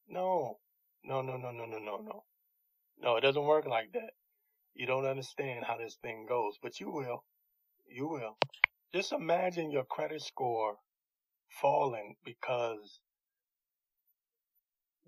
No, 0.08 0.60
no, 1.04 1.22
no, 1.22 1.38
no, 1.38 1.52
no, 1.52 1.66
no, 1.66 1.78
no, 1.80 1.98
no. 1.98 2.24
No, 3.00 3.16
it 3.18 3.22
doesn't 3.22 3.44
work 3.44 3.66
like 3.66 3.94
that. 3.94 4.12
You 4.74 4.86
don't 4.86 5.06
understand 5.06 5.66
how 5.66 5.78
this 5.78 5.98
thing 6.02 6.26
goes, 6.28 6.58
but 6.62 6.80
you 6.80 6.92
will. 6.92 7.24
You 7.88 8.08
will. 8.08 8.38
Just 8.94 9.12
imagine 9.12 9.72
your 9.72 9.84
credit 9.84 10.22
score 10.22 10.78
falling 11.50 12.16
because 12.24 13.00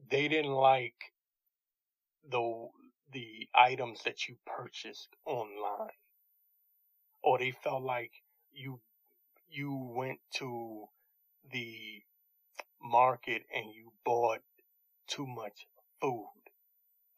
they 0.10 0.28
didn't 0.28 0.52
like 0.52 0.96
the 2.30 2.68
the 3.12 3.48
items 3.54 4.02
that 4.04 4.28
you 4.28 4.36
purchased 4.46 5.10
online 5.26 5.92
or 7.22 7.38
they 7.38 7.52
felt 7.52 7.84
like 7.84 8.12
you 8.52 8.80
you 9.54 9.94
went 9.96 10.20
to 10.36 10.86
the 11.52 12.02
market 12.82 13.44
and 13.54 13.66
you 13.74 13.92
bought 14.04 14.40
too 15.08 15.28
much 15.28 15.68
food. 16.02 16.28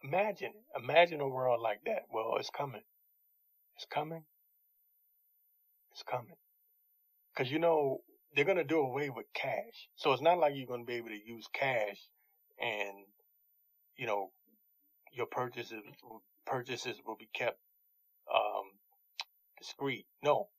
Imagine, 0.04 0.54
imagine 0.78 1.22
a 1.22 1.28
world 1.28 1.62
like 1.62 1.80
that. 1.86 2.04
Well, 2.12 2.36
it's 2.38 2.50
coming. 2.50 2.84
It's 3.78 3.86
coming. 3.92 4.24
It's 5.94 6.04
coming. 6.04 6.36
Cause 7.36 7.50
you 7.50 7.60
know, 7.60 8.02
they're 8.36 8.46
going 8.46 8.58
to 8.58 8.64
do 8.64 8.80
away 8.80 9.10
with 9.10 9.26
cash. 9.34 9.90
So 9.96 10.12
it's 10.12 10.22
not 10.22 10.38
like 10.38 10.54
you're 10.56 10.68
going 10.68 10.86
to 10.86 10.88
be 10.88 10.96
able 10.96 11.10
to 11.10 11.26
use 11.26 11.48
cash 11.54 11.98
and, 12.60 13.06
you 13.98 14.06
know, 14.06 14.32
your 15.14 15.26
purchases, 15.26 15.82
purchases 16.46 16.98
will 17.06 17.16
be 17.18 17.30
kept, 17.34 17.58
um, 18.34 18.66
discreet. 19.58 20.06
No. 20.22 20.50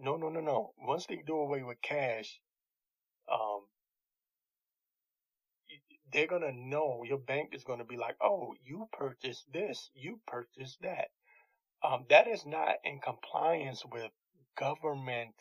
No, 0.00 0.16
no, 0.16 0.28
no, 0.30 0.40
no. 0.40 0.74
Once 0.78 1.06
they 1.06 1.22
do 1.24 1.36
away 1.36 1.62
with 1.62 1.80
cash, 1.80 2.40
um, 3.32 3.66
they're 6.12 6.26
going 6.26 6.42
to 6.42 6.52
know 6.52 7.04
your 7.04 7.18
bank 7.18 7.54
is 7.54 7.64
going 7.64 7.78
to 7.78 7.84
be 7.84 7.96
like, 7.96 8.16
oh, 8.22 8.54
you 8.64 8.88
purchased 8.92 9.46
this, 9.52 9.90
you 9.94 10.20
purchased 10.26 10.78
that. 10.82 11.08
Um, 11.82 12.06
that 12.10 12.28
is 12.28 12.46
not 12.46 12.76
in 12.84 13.00
compliance 13.00 13.84
with 13.90 14.10
government 14.58 15.34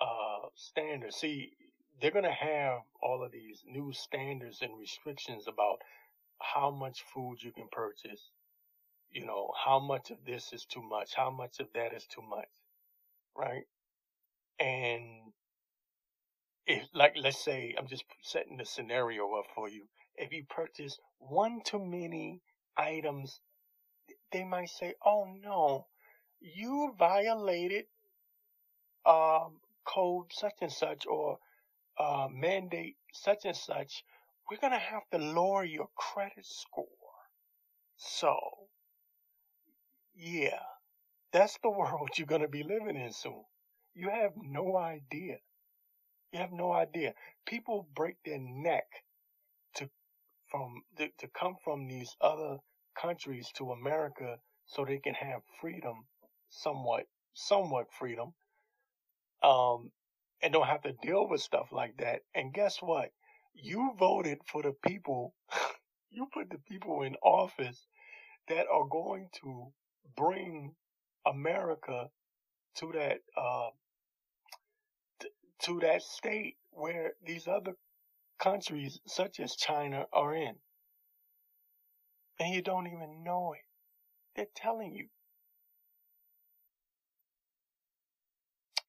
uh, 0.00 0.48
standards. 0.56 1.16
See, 1.16 1.52
they're 2.00 2.10
going 2.12 2.24
to 2.24 2.32
have 2.32 2.80
all 3.02 3.24
of 3.24 3.32
these 3.32 3.62
new 3.66 3.92
standards 3.92 4.60
and 4.62 4.78
restrictions 4.78 5.46
about 5.48 5.78
how 6.40 6.70
much 6.70 7.04
food 7.14 7.38
you 7.42 7.52
can 7.52 7.68
purchase. 7.72 8.30
You 9.10 9.26
know, 9.26 9.52
how 9.64 9.80
much 9.80 10.10
of 10.10 10.18
this 10.26 10.52
is 10.52 10.66
too 10.66 10.82
much, 10.82 11.14
how 11.16 11.30
much 11.30 11.60
of 11.60 11.68
that 11.74 11.94
is 11.94 12.06
too 12.06 12.22
much, 12.22 12.48
right? 13.36 13.64
And 14.58 15.32
if, 16.66 16.86
like, 16.94 17.14
let's 17.16 17.42
say, 17.42 17.74
I'm 17.78 17.86
just 17.86 18.04
setting 18.22 18.58
the 18.58 18.66
scenario 18.66 19.32
up 19.34 19.46
for 19.54 19.68
you. 19.68 19.88
If 20.16 20.32
you 20.32 20.44
purchase 20.44 20.98
one 21.18 21.62
too 21.64 21.82
many 21.84 22.42
items, 22.76 23.40
they 24.32 24.44
might 24.44 24.68
say, 24.70 24.94
oh 25.04 25.26
no, 25.42 25.86
you 26.40 26.94
violated 26.98 27.86
um, 29.06 29.60
code 29.86 30.30
such 30.32 30.54
and 30.60 30.70
such 30.72 31.06
or 31.06 31.38
uh, 31.98 32.28
mandate 32.30 32.96
such 33.12 33.44
and 33.44 33.56
such, 33.56 34.04
we're 34.50 34.58
to 34.72 34.78
have 34.78 35.08
to 35.12 35.18
lower 35.18 35.64
your 35.64 35.88
credit 35.96 36.44
score. 36.46 36.86
So, 37.96 38.68
yeah, 40.14 40.60
that's 41.32 41.58
the 41.62 41.70
world 41.78 42.10
you're 42.18 42.26
to 42.42 42.48
be 42.48 42.62
living 42.64 42.96
in 42.96 43.12
soon. 43.12 43.44
You 43.94 44.10
have 44.10 44.32
no 44.36 44.76
idea. 44.76 45.38
You 46.32 46.40
have 46.40 46.52
no 46.52 46.72
idea. 46.72 47.14
People 47.46 47.88
break 47.94 48.16
their 48.24 48.38
neck 48.40 48.86
to 49.76 49.88
from 50.50 50.82
to, 50.98 51.08
to 51.18 51.28
come 51.28 51.56
from 51.64 51.88
these 51.88 52.16
other 52.20 52.58
countries 53.00 53.48
to 53.56 53.72
America 53.72 54.38
so 54.66 54.84
they 54.84 54.98
can 54.98 55.14
have 55.14 55.42
freedom, 55.60 56.06
somewhat, 56.50 57.04
somewhat 57.34 57.86
freedom, 57.98 58.34
um, 59.42 59.90
and 60.42 60.52
don't 60.52 60.66
have 60.66 60.82
to 60.82 60.92
deal 61.02 61.28
with 61.28 61.40
stuff 61.42 61.68
like 61.72 61.96
that. 61.98 62.20
And 62.34 62.54
guess 62.54 62.78
what? 62.82 63.10
You 63.54 63.92
voted 63.98 64.38
for 64.46 64.62
the 64.62 64.74
people. 64.86 65.34
you 66.10 66.26
put 66.32 66.50
the 66.50 66.58
people 66.68 67.02
in 67.02 67.16
office 67.22 67.86
that 68.48 68.66
are 68.72 68.86
going 68.90 69.28
to 69.42 69.68
bring 70.16 70.74
America 71.26 72.08
to 72.76 72.92
that 72.94 73.18
uh, 73.36 73.70
to 75.64 75.80
that 75.80 76.02
state 76.02 76.56
where 76.72 77.12
these 77.26 77.48
other 77.48 77.72
countries, 78.38 79.00
such 79.06 79.40
as 79.40 79.56
China, 79.56 80.04
are 80.12 80.34
in, 80.34 80.54
and 82.38 82.54
you 82.54 82.60
don't 82.62 82.86
even 82.86 83.22
know 83.24 83.54
it. 83.54 83.64
They're 84.36 84.46
telling 84.54 84.94
you. 84.94 85.06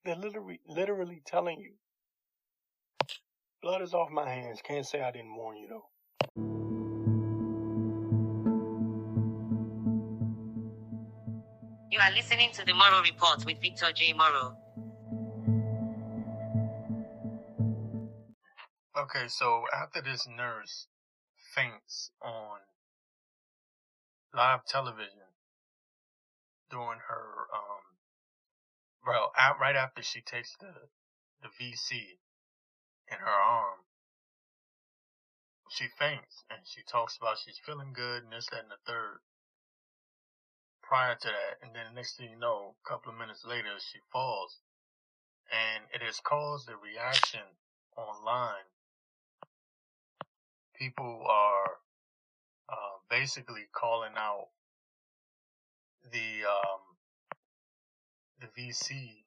They're 0.03 0.15
literally, 0.15 0.59
literally 0.67 1.21
telling 1.25 1.59
you. 1.59 1.73
Blood 3.61 3.81
is 3.81 3.93
off 3.93 4.09
my 4.11 4.29
hands. 4.29 4.59
Can't 4.63 4.85
say 4.85 5.01
I 5.01 5.11
didn't 5.11 5.35
warn 5.35 5.57
you 5.57 5.67
though. 5.69 5.85
You 11.89 11.99
are 12.01 12.11
listening 12.11 12.49
to 12.53 12.65
the 12.65 12.73
Morrow 12.73 13.01
Report 13.01 13.45
with 13.45 13.61
Victor 13.61 13.91
J. 13.93 14.13
Morrow. 14.13 14.57
Okay, 19.05 19.27
so 19.27 19.65
after 19.71 20.01
this 20.01 20.25
nurse 20.27 20.87
faints 21.53 22.09
on 22.23 22.57
live 24.33 24.65
television 24.65 25.37
during 26.71 26.97
her 27.07 27.45
um 27.53 27.85
well 29.05 29.31
out 29.37 29.59
right 29.59 29.75
after 29.75 30.01
she 30.01 30.21
takes 30.21 30.55
the 30.59 30.89
the 31.43 31.49
VC 31.49 32.17
in 33.11 33.19
her 33.19 33.29
arm 33.29 33.85
she 35.69 35.85
faints 35.85 36.43
and 36.49 36.61
she 36.65 36.81
talks 36.81 37.15
about 37.15 37.37
she's 37.37 37.61
feeling 37.63 37.93
good 37.93 38.23
and 38.23 38.33
this 38.33 38.47
that 38.47 38.61
and 38.61 38.71
the 38.71 38.81
third 38.87 39.19
prior 40.81 41.13
to 41.13 41.27
that. 41.27 41.61
And 41.61 41.75
then 41.75 41.93
the 41.93 41.95
next 41.95 42.17
thing 42.17 42.31
you 42.31 42.39
know 42.39 42.73
a 42.83 42.89
couple 42.89 43.11
of 43.11 43.19
minutes 43.19 43.45
later 43.45 43.77
she 43.77 43.99
falls 44.11 44.61
and 45.51 45.83
it 45.93 46.01
has 46.03 46.19
caused 46.19 46.67
a 46.69 46.75
reaction 46.75 47.61
online 47.95 48.65
people 50.77 51.25
are 51.29 51.77
uh, 52.69 52.99
basically 53.09 53.65
calling 53.73 54.13
out 54.17 54.49
the 56.11 56.45
um, 56.45 56.97
the 58.39 58.47
VC 58.47 59.25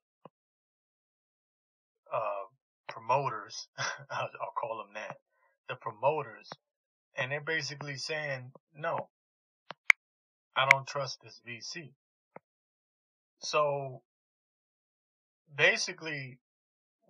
uh, 2.13 2.45
promoters. 2.89 3.69
I'll, 3.79 4.31
I'll 4.41 4.55
call 4.61 4.79
them 4.79 4.95
that. 4.95 5.19
The 5.69 5.77
promoters, 5.77 6.51
and 7.17 7.33
they're 7.33 7.41
basically 7.43 7.97
saying, 7.97 8.53
"No, 8.75 9.11
I 10.57 10.67
don't 10.67 10.87
trust 10.89 11.21
this 11.23 11.41
VC." 11.47 11.95
So 13.41 14.03
basically, 15.55 16.41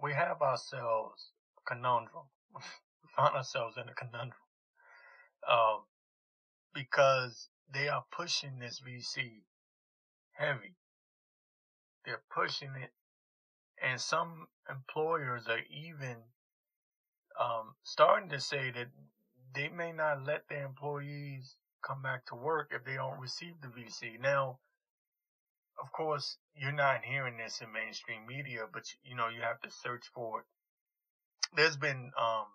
we 0.02 0.12
have 0.14 0.42
ourselves 0.42 1.32
a 1.58 1.62
conundrum. 1.74 2.26
found 3.18 3.36
ourselves 3.36 3.76
in 3.76 3.88
a 3.88 3.94
conundrum. 3.94 4.32
Um, 5.48 5.82
because 6.74 7.48
they 7.72 7.88
are 7.88 8.04
pushing 8.16 8.58
this 8.58 8.80
VC 8.80 9.42
heavy. 10.32 10.76
They're 12.04 12.22
pushing 12.34 12.70
it, 12.82 12.90
and 13.82 14.00
some 14.00 14.46
employers 14.70 15.46
are 15.48 15.60
even 15.70 16.16
um, 17.38 17.74
starting 17.82 18.30
to 18.30 18.40
say 18.40 18.70
that 18.70 18.88
they 19.54 19.68
may 19.68 19.92
not 19.92 20.24
let 20.24 20.48
their 20.48 20.64
employees 20.64 21.56
come 21.82 22.02
back 22.02 22.26
to 22.26 22.34
work 22.34 22.70
if 22.72 22.84
they 22.84 22.94
don't 22.94 23.20
receive 23.20 23.54
the 23.60 23.68
VC. 23.68 24.20
Now, 24.20 24.58
of 25.80 25.92
course, 25.92 26.38
you're 26.54 26.72
not 26.72 27.04
hearing 27.04 27.36
this 27.36 27.60
in 27.60 27.72
mainstream 27.72 28.26
media, 28.26 28.62
but 28.72 28.84
you 29.02 29.14
know 29.14 29.28
you 29.28 29.42
have 29.42 29.60
to 29.62 29.70
search 29.70 30.04
for 30.14 30.40
it. 30.40 30.46
There's 31.56 31.76
been 31.76 32.10
um, 32.18 32.46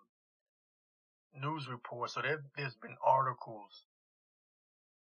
news 1.40 1.68
reports, 1.68 2.14
so 2.14 2.22
there, 2.22 2.42
there's 2.56 2.76
been 2.76 2.96
articles 3.04 3.84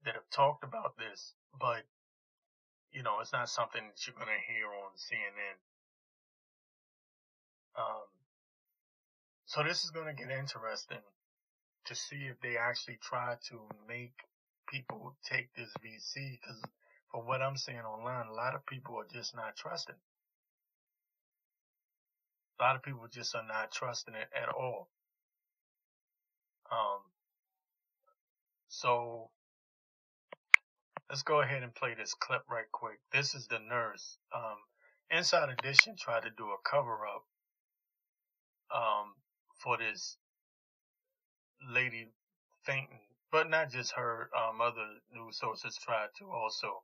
that 0.05 0.15
have 0.15 0.29
talked 0.31 0.65
about 0.65 0.97
this, 0.97 1.35
but 1.59 1.83
you 2.93 3.03
know, 3.03 3.21
it's 3.21 3.33
not 3.33 3.49
something 3.49 3.83
that 3.85 4.07
you're 4.07 4.17
gonna 4.19 4.41
hear 4.49 4.67
on 4.67 4.93
CNN. 4.97 5.59
Um, 7.77 8.09
so 9.47 9.63
this 9.63 9.85
is 9.85 9.91
gonna 9.91 10.15
get 10.15 10.31
interesting 10.31 11.03
to 11.87 11.95
see 11.95 12.29
if 12.29 12.41
they 12.41 12.57
actually 12.57 12.99
try 13.03 13.37
to 13.49 13.61
make 13.89 14.13
people 14.69 15.17
take 15.25 15.53
this 15.55 15.71
VC, 15.83 16.39
because 16.41 16.63
from 17.11 17.27
what 17.27 17.43
I'm 17.43 17.57
seeing 17.57 17.79
online, 17.81 18.27
a 18.27 18.35
lot 18.35 18.55
of 18.55 18.67
people 18.67 18.97
are 18.97 19.09
just 19.13 19.35
not 19.35 19.57
trusting. 19.57 19.97
A 22.61 22.63
lot 22.63 22.77
of 22.77 22.83
people 22.83 23.07
just 23.11 23.35
are 23.35 23.47
not 23.47 23.73
trusting 23.73 24.15
it 24.15 24.29
at 24.35 24.49
all. 24.49 24.89
Um, 26.71 27.01
so 28.69 29.31
let's 31.09 31.23
go 31.23 31.41
ahead 31.41 31.63
and 31.63 31.75
play 31.75 31.95
this 31.95 32.15
clip 32.15 32.43
right 32.51 32.71
quick. 32.73 32.99
This 33.13 33.35
is 33.35 33.47
the 33.49 33.59
nurse. 33.59 34.19
Um, 34.35 34.59
Inside 35.11 35.49
Edition 35.49 35.97
tried 35.97 36.25
to 36.25 36.31
do 36.31 36.45
a 36.45 36.69
cover 36.69 37.07
up 37.07 37.25
um, 38.75 39.15
for 39.63 39.79
this 39.79 40.19
lady 41.67 42.09
fainting, 42.65 43.01
but 43.33 43.49
not 43.49 43.71
just 43.71 43.93
her. 43.93 44.29
Um, 44.37 44.61
other 44.61 44.87
news 45.13 45.39
sources 45.39 45.79
tried 45.83 46.09
to 46.19 46.31
also, 46.31 46.83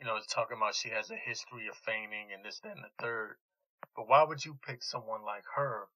you 0.00 0.06
know, 0.06 0.18
talking 0.30 0.56
about 0.56 0.74
she 0.74 0.88
has 0.88 1.10
a 1.10 1.16
history 1.16 1.68
of 1.68 1.76
fainting 1.76 2.32
and 2.34 2.42
this, 2.42 2.60
that, 2.60 2.76
and 2.76 2.84
the 2.84 3.02
third. 3.02 3.36
But 3.94 4.08
why 4.08 4.22
would 4.22 4.42
you 4.42 4.56
pick 4.66 4.82
someone 4.82 5.22
like 5.22 5.44
her 5.56 5.88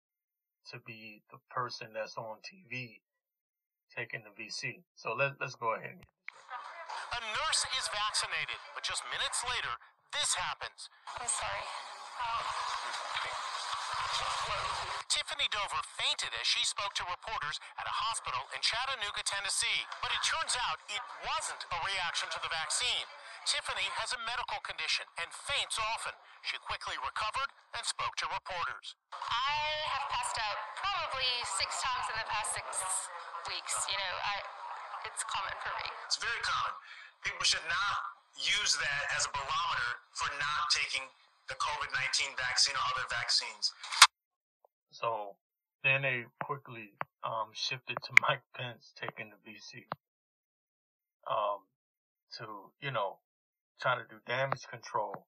to 0.72 0.80
be 0.86 1.22
the 1.30 1.38
person 1.50 1.88
that's 1.94 2.18
on 2.18 2.36
TV 2.44 3.00
taking 3.96 4.20
the 4.28 4.34
VC. 4.36 4.84
So 4.94 5.16
let, 5.16 5.40
let's 5.40 5.56
go 5.56 5.72
ahead. 5.72 5.96
A 5.96 7.20
nurse 7.32 7.64
is 7.80 7.88
vaccinated, 7.88 8.60
but 8.76 8.84
just 8.84 9.00
minutes 9.08 9.40
later, 9.48 9.72
this 10.12 10.36
happens. 10.36 10.92
I'm 11.16 11.24
sorry. 11.24 11.64
Oh. 12.20 12.66
Tiffany 15.08 15.48
Dover 15.48 15.80
fainted 15.96 16.32
as 16.36 16.44
she 16.44 16.60
spoke 16.64 16.92
to 16.96 17.04
reporters 17.08 17.56
at 17.80 17.88
a 17.88 17.94
hospital 18.04 18.44
in 18.52 18.60
Chattanooga, 18.60 19.24
Tennessee. 19.24 19.84
But 20.04 20.12
it 20.12 20.20
turns 20.24 20.56
out 20.60 20.80
it 20.92 21.00
wasn't 21.24 21.64
a 21.72 21.78
reaction 21.84 22.28
to 22.36 22.40
the 22.44 22.52
vaccine. 22.52 23.04
Tiffany 23.48 23.88
has 23.96 24.12
a 24.12 24.20
medical 24.28 24.60
condition 24.64 25.08
and 25.20 25.28
faints 25.32 25.80
often. 25.80 26.16
She 26.44 26.60
quickly 26.64 26.96
recovered 27.00 27.48
and 27.76 27.84
spoke 27.84 28.16
to 28.20 28.26
reporters. 28.28 28.96
I 29.12 29.56
have 29.96 30.04
passed 30.12 30.36
out 30.40 30.58
probably 30.80 31.28
six 31.56 31.80
times 31.80 32.06
in 32.12 32.16
the 32.20 32.28
past 32.28 32.56
six 32.56 32.66
weeks. 33.48 33.74
You 33.90 33.98
know, 33.98 34.14
I 34.22 34.34
it's 35.06 35.22
common 35.26 35.54
for 35.62 35.72
me. 35.78 35.86
It's 36.06 36.18
very 36.18 36.42
common. 36.42 36.74
People 37.22 37.46
should 37.46 37.64
not 37.70 37.96
use 38.36 38.76
that 38.76 39.02
as 39.16 39.24
a 39.26 39.32
barometer 39.32 39.90
for 40.12 40.28
not 40.36 40.68
taking 40.74 41.06
the 41.48 41.56
COVID 41.56 41.90
19 41.94 42.34
vaccine 42.36 42.74
or 42.74 42.84
other 42.94 43.06
vaccines. 43.08 43.72
So 44.90 45.36
then 45.84 46.02
they 46.02 46.26
quickly 46.42 46.92
um, 47.24 47.54
shifted 47.54 47.96
to 48.02 48.10
Mike 48.26 48.42
Pence 48.54 48.92
taking 48.98 49.30
the 49.30 49.38
VC 49.46 49.86
um, 51.30 51.62
to, 52.38 52.70
you 52.80 52.90
know, 52.90 53.18
trying 53.80 53.98
to 53.98 54.08
do 54.08 54.16
damage 54.26 54.66
control. 54.70 55.26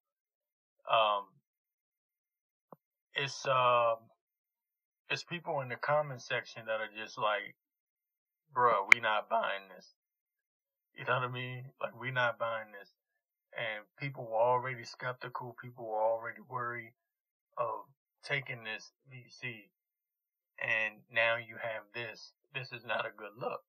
Um, 0.91 1.27
it's 3.15 3.47
um, 3.47 3.99
it's 5.11 5.25
people 5.25 5.61
in 5.61 5.69
the 5.69 5.77
comment 5.77 6.23
section 6.23 6.63
that 6.67 6.81
are 6.81 6.91
just 6.97 7.19
like, 7.19 7.55
bruh, 8.55 8.87
we 8.93 9.01
not 9.01 9.29
buying 9.29 9.69
this. 9.75 9.95
You 10.95 11.05
know 11.05 11.15
what 11.15 11.29
I 11.29 11.33
mean? 11.33 11.65
Like 11.81 11.99
we 11.99 12.11
not 12.11 12.39
buying 12.39 12.73
this. 12.79 12.91
And 13.57 13.85
people 13.99 14.25
were 14.25 14.41
already 14.41 14.85
skeptical. 14.85 15.57
People 15.63 15.87
were 15.87 16.03
already 16.03 16.41
worried 16.49 16.93
of 17.57 17.87
taking 18.25 18.65
this 18.65 18.93
VC. 19.11 19.71
And 20.61 21.03
now 21.13 21.37
you 21.37 21.57
have 21.63 21.85
this. 21.95 22.33
This 22.55 22.73
is 22.73 22.85
not 22.85 23.07
a 23.07 23.17
good 23.17 23.39
look. 23.39 23.63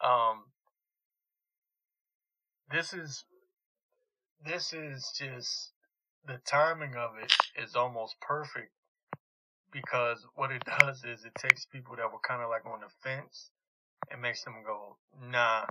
Um, 0.00 0.44
this 2.70 2.92
is, 2.92 3.24
this 4.44 4.72
is 4.72 5.12
just, 5.18 5.72
the 6.26 6.38
timing 6.46 6.94
of 6.94 7.12
it 7.22 7.32
is 7.60 7.74
almost 7.74 8.20
perfect 8.20 8.72
because 9.72 10.26
what 10.34 10.52
it 10.52 10.64
does 10.78 11.04
is 11.04 11.24
it 11.24 11.34
takes 11.36 11.66
people 11.66 11.96
that 11.96 12.12
were 12.12 12.20
kind 12.26 12.42
of 12.42 12.50
like 12.50 12.66
on 12.66 12.80
the 12.80 12.88
fence 13.02 13.50
and 14.10 14.22
makes 14.22 14.44
them 14.44 14.62
go, 14.66 14.98
nah, 15.20 15.66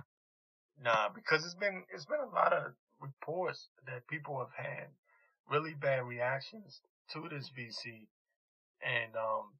nah, 0.82 1.08
because 1.14 1.44
it's 1.44 1.54
been, 1.54 1.84
it's 1.92 2.06
been 2.06 2.20
a 2.20 2.34
lot 2.34 2.52
of 2.52 2.74
reports 3.00 3.68
that 3.86 4.06
people 4.08 4.38
have 4.38 4.52
had 4.66 4.88
really 5.50 5.74
bad 5.74 6.04
reactions 6.06 6.82
to 7.10 7.28
this 7.30 7.50
VC 7.50 8.08
and, 8.82 9.16
um, 9.16 9.52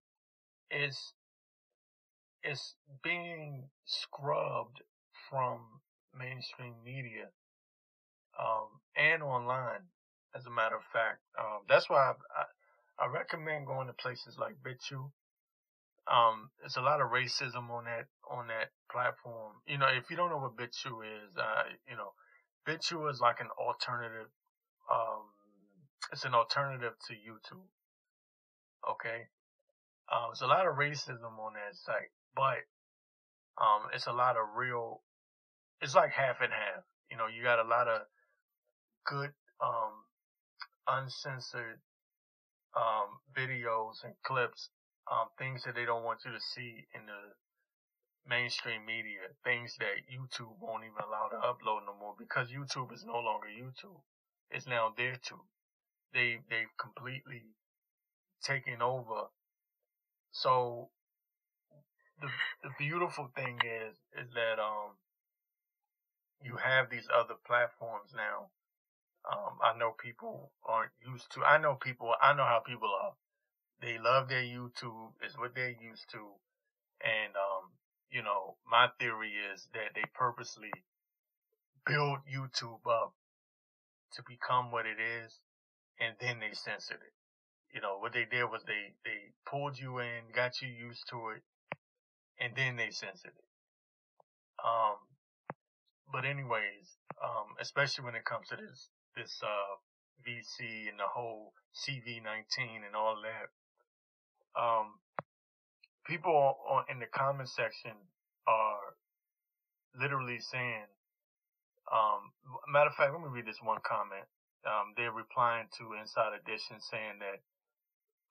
it's, 0.70 1.14
it's 2.42 2.77
being 3.03 3.70
scrubbed 3.85 4.83
from 5.31 5.81
mainstream 6.18 6.74
media, 6.85 7.31
um, 8.38 8.81
and 8.96 9.22
online, 9.22 9.83
as 10.35 10.46
a 10.46 10.51
matter 10.51 10.77
of 10.77 10.85
fact. 10.92 11.20
Um, 11.38 11.62
that's 11.68 11.88
why 11.90 11.98
I, 11.98 12.12
I, 12.40 12.44
I 13.00 13.06
recommend 13.06 13.66
going 13.66 13.87
to 13.87 13.92
places 13.92 14.37
like 14.38 14.56
BitChute. 14.62 15.11
Um, 16.11 16.50
there's 16.61 16.76
a 16.76 16.80
lot 16.80 17.00
of 17.00 17.11
racism 17.11 17.70
on 17.70 17.84
that, 17.84 18.06
on 18.30 18.48
that 18.48 18.72
platform. 18.90 19.52
You 19.66 19.78
know, 19.78 19.87
if 19.87 20.11
you 20.11 20.16
don't 20.16 20.30
know 20.30 20.38
what 20.38 20.56
BitChute 20.56 21.04
is, 21.04 21.37
uh, 21.37 21.62
you 21.88 21.96
know, 21.96 22.12
BitChute 22.66 23.11
is 23.11 23.20
like 23.20 23.40
an 23.40 23.48
alternative, 23.58 24.28
um, 24.90 25.30
it's 26.12 26.24
an 26.24 26.34
alternative 26.34 26.94
to 27.08 27.12
YouTube. 27.14 27.68
Okay. 28.90 29.28
Um, 30.11 30.30
there's 30.30 30.42
a 30.42 30.46
lot 30.46 30.66
of 30.66 30.76
racism 30.76 31.38
on 31.38 31.52
that 31.54 31.76
site, 31.76 32.11
but, 32.34 32.64
um, 33.62 33.90
it's 33.92 34.06
a 34.06 34.12
lot 34.12 34.37
of 34.37 34.56
real, 34.56 35.02
it's 35.82 35.94
like 35.94 36.11
half 36.11 36.40
and 36.40 36.52
half. 36.52 36.82
You 37.11 37.16
know, 37.18 37.26
you 37.26 37.42
got 37.42 37.58
a 37.58 37.68
lot 37.68 37.87
of 37.87 38.02
good, 39.04 39.30
um, 39.61 39.92
uncensored, 40.88 41.80
um, 42.76 43.20
videos 43.37 44.04
and 44.04 44.14
clips, 44.24 44.70
um, 45.11 45.28
things 45.38 45.62
that 45.64 45.74
they 45.74 45.85
don't 45.85 46.04
want 46.04 46.20
you 46.24 46.33
to 46.33 46.40
see 46.40 46.87
in 46.94 47.07
the 47.07 47.35
mainstream 48.28 48.85
media, 48.85 49.33
things 49.44 49.74
that 49.78 50.04
YouTube 50.04 50.57
won't 50.61 50.85
even 50.85 51.00
allow 51.00 51.28
to 51.28 51.37
upload 51.40 51.87
no 51.87 51.96
more 51.98 52.14
because 52.18 52.48
YouTube 52.48 52.92
is 52.92 53.04
no 53.04 53.18
longer 53.18 53.48
YouTube. 53.48 54.00
It's 54.50 54.66
now 54.66 54.92
their 54.96 55.16
tube. 55.16 55.48
They, 56.12 56.40
they've 56.48 56.72
completely 56.81 57.42
taken 58.42 58.83
over. 58.83 59.28
So 60.33 60.90
the, 62.20 62.28
the 62.62 62.70
beautiful 62.78 63.31
thing 63.35 63.59
is, 63.64 63.96
is 64.16 64.33
that, 64.35 64.61
um, 64.61 64.96
you 66.42 66.57
have 66.57 66.90
these 66.90 67.09
other 67.12 67.35
platforms 67.46 68.11
now. 68.14 68.50
Um, 69.30 69.58
I 69.62 69.76
know 69.78 69.92
people 69.92 70.52
aren't 70.66 70.92
used 71.04 71.30
to, 71.32 71.44
I 71.44 71.58
know 71.58 71.74
people, 71.74 72.14
I 72.20 72.32
know 72.32 72.44
how 72.44 72.62
people 72.64 72.88
are. 73.02 73.12
They 73.82 73.98
love 73.98 74.28
their 74.28 74.42
YouTube, 74.42 75.12
is 75.24 75.36
what 75.36 75.54
they're 75.54 75.76
used 75.80 76.10
to. 76.12 76.24
And, 77.04 77.36
um, 77.36 77.70
you 78.10 78.22
know, 78.22 78.56
my 78.68 78.88
theory 78.98 79.32
is 79.52 79.68
that 79.74 79.94
they 79.94 80.04
purposely 80.14 80.72
build 81.86 82.18
YouTube 82.24 82.80
up 82.88 83.12
to 84.14 84.22
become 84.26 84.72
what 84.72 84.86
it 84.86 84.96
is 84.98 85.38
and 86.00 86.14
then 86.20 86.40
they 86.40 86.54
censored 86.54 87.00
it. 87.02 87.12
You 87.74 87.82
know, 87.82 87.98
what 87.98 88.12
they 88.12 88.24
did 88.24 88.44
was 88.44 88.62
they, 88.66 88.94
they 89.04 89.32
pulled 89.46 89.78
you 89.78 89.98
in, 89.98 90.32
got 90.34 90.62
you 90.62 90.68
used 90.68 91.04
to 91.10 91.36
it, 91.36 91.42
and 92.40 92.54
then 92.56 92.76
they 92.76 92.90
censored 92.90 93.36
it. 93.36 93.48
Um, 94.64 94.96
but 96.10 96.24
anyways, 96.24 96.96
um, 97.22 97.54
especially 97.60 98.04
when 98.04 98.14
it 98.14 98.24
comes 98.24 98.48
to 98.48 98.56
this, 98.56 98.88
this, 99.18 99.40
uh, 99.42 99.76
VC 100.26 100.88
and 100.88 100.98
the 100.98 101.07
whole 101.07 101.52
CV19 101.74 102.87
and 102.87 102.94
all 102.94 103.16
that, 103.22 103.48
um, 104.61 104.98
people 106.07 106.57
on, 106.68 106.85
in 106.90 106.98
the 106.98 107.07
comment 107.07 107.48
section 107.48 107.92
are 108.46 108.96
literally 109.98 110.38
saying, 110.40 110.87
um, 111.92 112.33
matter 112.72 112.90
of 112.90 112.96
fact, 112.96 113.12
let 113.12 113.20
me 113.20 113.28
read 113.31 113.46
this 113.46 113.61
one 113.62 113.78
comment. 113.85 114.26
Um, 114.66 114.92
they're 114.96 115.12
replying 115.12 115.68
to 115.78 115.94
Inside 116.00 116.35
Edition 116.35 116.81
saying 116.81 117.20
that, 117.20 117.40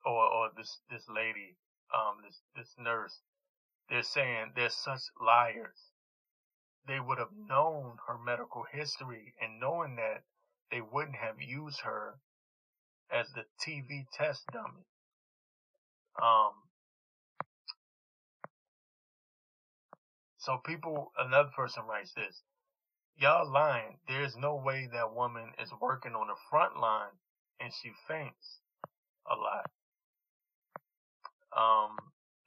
or, 0.04 0.22
or 0.22 0.50
this, 0.56 0.78
this 0.90 1.02
lady, 1.08 1.56
um, 1.90 2.22
this, 2.22 2.38
this 2.54 2.74
nurse, 2.78 3.20
they're 3.90 4.02
saying 4.02 4.52
they're 4.54 4.70
such 4.70 5.00
liars. 5.20 5.90
They 6.86 7.00
would 7.00 7.18
have 7.18 7.34
known 7.34 7.96
her 8.06 8.16
medical 8.18 8.64
history 8.70 9.34
and 9.40 9.60
knowing 9.60 9.96
that 9.96 10.22
they 10.70 10.80
wouldn't 10.80 11.16
have 11.16 11.40
used 11.40 11.80
her 11.84 12.14
as 13.10 13.26
the 13.34 13.44
TV 13.66 14.04
test 14.16 14.42
dummy. 14.52 14.84
Um, 16.20 16.52
so 20.38 20.58
people, 20.64 21.12
another 21.18 21.50
person 21.56 21.84
writes 21.88 22.12
this, 22.14 22.42
y'all 23.16 23.50
lying. 23.50 23.98
There's 24.08 24.36
no 24.36 24.56
way 24.56 24.88
that 24.92 25.14
woman 25.14 25.52
is 25.62 25.70
working 25.80 26.12
on 26.12 26.26
the 26.28 26.36
front 26.50 26.78
line 26.78 27.16
and 27.60 27.72
she 27.82 27.90
faints 28.06 28.60
a 29.30 29.34
lot. 29.34 29.70
Um, 31.56 31.96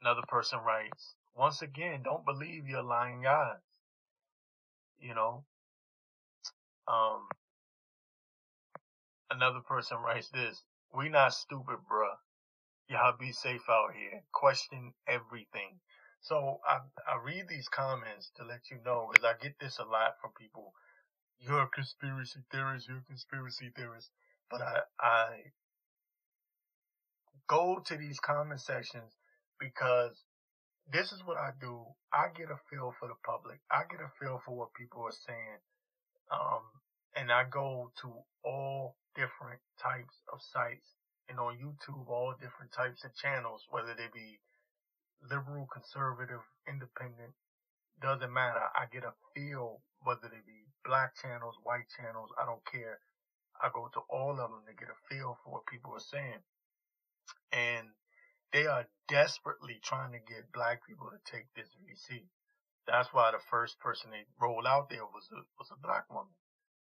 another 0.00 0.22
person 0.28 0.60
writes, 0.64 1.14
once 1.34 1.62
again, 1.62 2.02
don't 2.04 2.24
believe 2.24 2.68
your 2.68 2.82
lying 2.82 3.26
eyes. 3.26 3.56
You 5.00 5.14
know, 5.14 5.44
um, 6.86 7.26
another 9.34 9.60
person 9.60 9.98
writes 9.98 10.28
this, 10.30 10.62
we 10.94 11.08
not 11.08 11.34
stupid, 11.34 11.78
bruh. 11.90 12.16
Y'all 12.88 13.16
be 13.18 13.32
safe 13.32 13.62
out 13.70 13.94
here. 13.94 14.22
Question 14.32 14.92
everything. 15.08 15.80
So 16.20 16.60
I, 16.68 16.78
I 17.08 17.18
read 17.24 17.46
these 17.48 17.68
comments 17.68 18.30
to 18.36 18.44
let 18.44 18.70
you 18.70 18.78
know 18.84 19.08
because 19.10 19.24
I 19.24 19.42
get 19.42 19.58
this 19.60 19.78
a 19.78 19.84
lot 19.84 20.14
from 20.20 20.30
people. 20.38 20.72
You're 21.38 21.62
a 21.62 21.68
conspiracy 21.68 22.40
theorist. 22.50 22.88
You're 22.88 22.98
a 22.98 23.08
conspiracy 23.08 23.72
theorist. 23.74 24.10
But 24.50 24.62
I, 24.62 24.80
I 25.00 25.26
go 27.48 27.82
to 27.86 27.96
these 27.96 28.20
comment 28.20 28.60
sections 28.60 29.12
because 29.58 30.22
this 30.92 31.12
is 31.12 31.22
what 31.24 31.38
I 31.38 31.50
do. 31.60 31.84
I 32.12 32.26
get 32.36 32.50
a 32.50 32.58
feel 32.70 32.94
for 32.98 33.08
the 33.08 33.18
public. 33.24 33.60
I 33.70 33.82
get 33.90 34.00
a 34.00 34.10
feel 34.20 34.40
for 34.44 34.54
what 34.54 34.74
people 34.74 35.02
are 35.02 35.12
saying. 35.26 35.58
Um, 36.30 36.62
and 37.16 37.30
I 37.30 37.44
go 37.44 37.92
to 38.02 38.08
all 38.44 38.96
different 39.14 39.60
types 39.80 40.22
of 40.32 40.40
sites 40.40 40.96
and 41.28 41.38
on 41.38 41.58
YouTube, 41.58 42.08
all 42.08 42.34
different 42.40 42.72
types 42.72 43.04
of 43.04 43.14
channels, 43.14 43.66
whether 43.70 43.94
they 43.94 44.08
be 44.12 44.40
liberal, 45.30 45.68
conservative, 45.72 46.42
independent, 46.68 47.32
doesn't 48.00 48.32
matter. 48.32 48.62
I 48.74 48.86
get 48.90 49.04
a 49.04 49.14
feel 49.34 49.80
whether 50.02 50.26
they 50.28 50.42
be 50.44 50.66
black 50.84 51.14
channels, 51.20 51.54
white 51.62 51.86
channels, 51.96 52.30
I 52.40 52.46
don't 52.46 52.64
care. 52.66 52.98
I 53.62 53.70
go 53.72 53.88
to 53.94 54.00
all 54.10 54.32
of 54.40 54.50
them 54.50 54.66
to 54.66 54.74
get 54.74 54.90
a 54.90 54.98
feel 55.08 55.38
for 55.44 55.52
what 55.52 55.66
people 55.70 55.92
are 55.94 56.02
saying. 56.02 56.42
And 57.52 57.86
they 58.52 58.66
are 58.66 58.86
desperately 59.08 59.78
trying 59.82 60.12
to 60.12 60.18
get 60.18 60.52
black 60.52 60.86
people 60.86 61.08
to 61.10 61.20
take 61.30 61.46
this 61.54 61.68
VC. 61.78 62.26
That's 62.86 63.08
why 63.12 63.30
the 63.30 63.38
first 63.50 63.78
person 63.78 64.10
they 64.10 64.26
rolled 64.40 64.66
out 64.66 64.90
there 64.90 65.06
was 65.06 65.28
a 65.30 65.40
was 65.58 65.70
a 65.70 65.80
black 65.80 66.10
woman. 66.10 66.34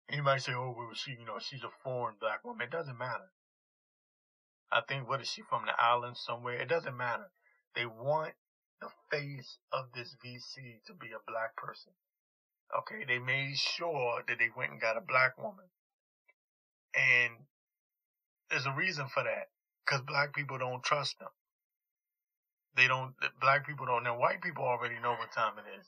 And 0.08 0.16
you 0.16 0.22
might 0.22 0.42
say, 0.42 0.52
"Oh, 0.54 0.74
well, 0.76 0.94
she, 0.94 1.12
you 1.12 1.24
know, 1.26 1.38
she's 1.38 1.64
a 1.64 1.70
foreign 1.82 2.16
black 2.20 2.44
woman." 2.44 2.68
It 2.68 2.70
doesn't 2.70 2.98
matter. 2.98 3.30
I 4.70 4.80
think 4.82 5.08
what 5.08 5.20
is 5.20 5.28
she 5.28 5.42
from 5.42 5.66
the 5.66 5.80
islands 5.80 6.20
somewhere? 6.20 6.60
It 6.60 6.68
doesn't 6.68 6.96
matter. 6.96 7.30
They 7.74 7.86
want 7.86 8.34
the 8.80 8.90
face 9.10 9.58
of 9.72 9.86
this 9.94 10.16
VC 10.24 10.82
to 10.86 10.94
be 10.94 11.08
a 11.08 11.30
black 11.30 11.56
person. 11.56 11.92
Okay, 12.76 13.04
they 13.06 13.18
made 13.18 13.56
sure 13.56 14.22
that 14.26 14.38
they 14.38 14.50
went 14.56 14.72
and 14.72 14.80
got 14.80 14.96
a 14.96 15.00
black 15.00 15.38
woman. 15.38 15.66
And 16.94 17.46
there's 18.50 18.66
a 18.66 18.72
reason 18.72 19.06
for 19.08 19.22
that. 19.22 19.48
Cause 19.86 20.00
black 20.00 20.34
people 20.34 20.58
don't 20.58 20.82
trust 20.82 21.18
them. 21.20 21.28
They 22.76 22.88
don't, 22.88 23.14
black 23.40 23.66
people 23.66 23.86
don't 23.86 24.02
know. 24.02 24.16
White 24.18 24.42
people 24.42 24.64
already 24.64 24.98
know 25.00 25.12
what 25.12 25.32
time 25.32 25.54
it 25.58 25.78
is. 25.78 25.86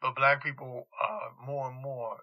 But 0.00 0.16
black 0.16 0.42
people, 0.42 0.88
uh, 1.00 1.46
more 1.46 1.70
and 1.70 1.80
more 1.80 2.18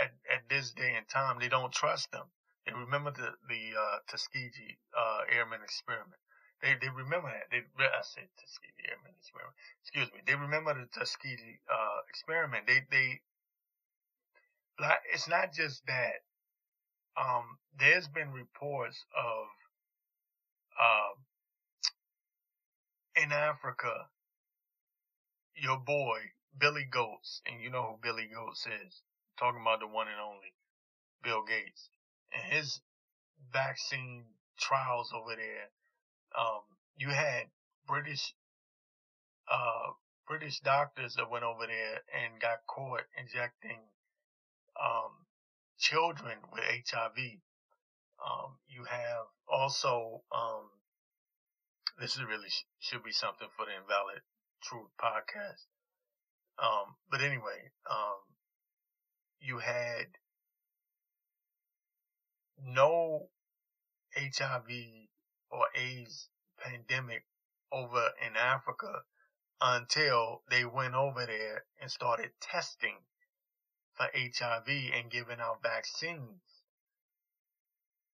at, 0.00 0.12
at 0.32 0.42
this 0.48 0.72
day 0.72 0.94
and 0.96 1.08
time, 1.08 1.38
they 1.40 1.48
don't 1.48 1.72
trust 1.72 2.10
them. 2.12 2.26
They 2.66 2.72
remember 2.72 3.10
the, 3.12 3.30
the, 3.48 3.62
uh, 3.78 3.98
Tuskegee, 4.08 4.78
uh, 4.96 5.20
airman 5.30 5.60
experiment. 5.62 6.20
They, 6.62 6.74
they 6.80 6.88
remember 6.88 7.28
that. 7.28 7.50
They, 7.50 7.60
I 7.84 8.02
said 8.02 8.28
Tuskegee 8.40 8.88
airman 8.88 9.12
experiment. 9.18 9.56
Excuse 9.82 10.08
me. 10.12 10.20
They 10.26 10.34
remember 10.34 10.74
the 10.74 10.88
Tuskegee, 10.98 11.60
uh, 11.70 12.00
experiment. 12.08 12.66
They, 12.66 12.80
they, 12.90 13.20
it's 15.12 15.28
not 15.28 15.52
just 15.52 15.84
that. 15.86 16.24
Um, 17.16 17.58
there's 17.78 18.08
been 18.08 18.32
reports 18.32 19.04
of, 19.16 19.46
uh, 20.80 21.14
in 23.22 23.32
Africa, 23.32 24.08
your 25.56 25.78
boy, 25.78 26.18
Billy 26.58 26.86
Goats, 26.90 27.40
and 27.46 27.60
you 27.60 27.70
know 27.70 27.82
who 27.82 27.98
Billy 28.02 28.28
Goats 28.34 28.66
is, 28.66 29.02
talking 29.38 29.60
about 29.60 29.80
the 29.80 29.86
one 29.86 30.08
and 30.08 30.20
only 30.20 30.54
Bill 31.22 31.42
Gates, 31.44 31.88
and 32.32 32.52
his 32.52 32.80
vaccine 33.52 34.24
trials 34.58 35.12
over 35.14 35.34
there, 35.36 35.70
um, 36.38 36.62
you 36.96 37.08
had 37.08 37.44
British, 37.86 38.34
uh, 39.50 39.92
British 40.28 40.60
doctors 40.60 41.14
that 41.14 41.30
went 41.30 41.44
over 41.44 41.66
there 41.66 42.00
and 42.12 42.40
got 42.40 42.66
caught 42.66 43.02
injecting, 43.18 43.80
um, 44.80 45.26
children 45.78 46.38
with 46.52 46.64
HIV. 46.64 47.18
Um, 48.24 48.58
you 48.68 48.84
have 48.84 49.26
also, 49.48 50.22
um, 50.32 50.70
this 51.98 52.16
is 52.16 52.24
really 52.24 52.48
should 52.80 53.02
be 53.02 53.12
something 53.12 53.48
for 53.56 53.66
the 53.66 53.72
Invalid 53.72 54.22
Truth 54.62 54.90
podcast. 55.00 55.66
Um, 56.58 56.94
but 57.10 57.20
anyway, 57.20 57.70
um, 57.90 58.18
you 59.44 59.58
had 59.58 60.06
no 62.66 63.28
HIV 64.16 64.70
or 65.50 65.66
AIDS 65.74 66.28
pandemic 66.58 67.24
over 67.70 68.10
in 68.26 68.36
Africa 68.36 69.02
until 69.60 70.42
they 70.50 70.64
went 70.64 70.94
over 70.94 71.26
there 71.26 71.64
and 71.80 71.90
started 71.90 72.30
testing 72.40 72.96
for 73.94 74.06
HIV 74.14 74.68
and 74.68 75.10
giving 75.10 75.40
out 75.40 75.62
vaccines. 75.62 76.40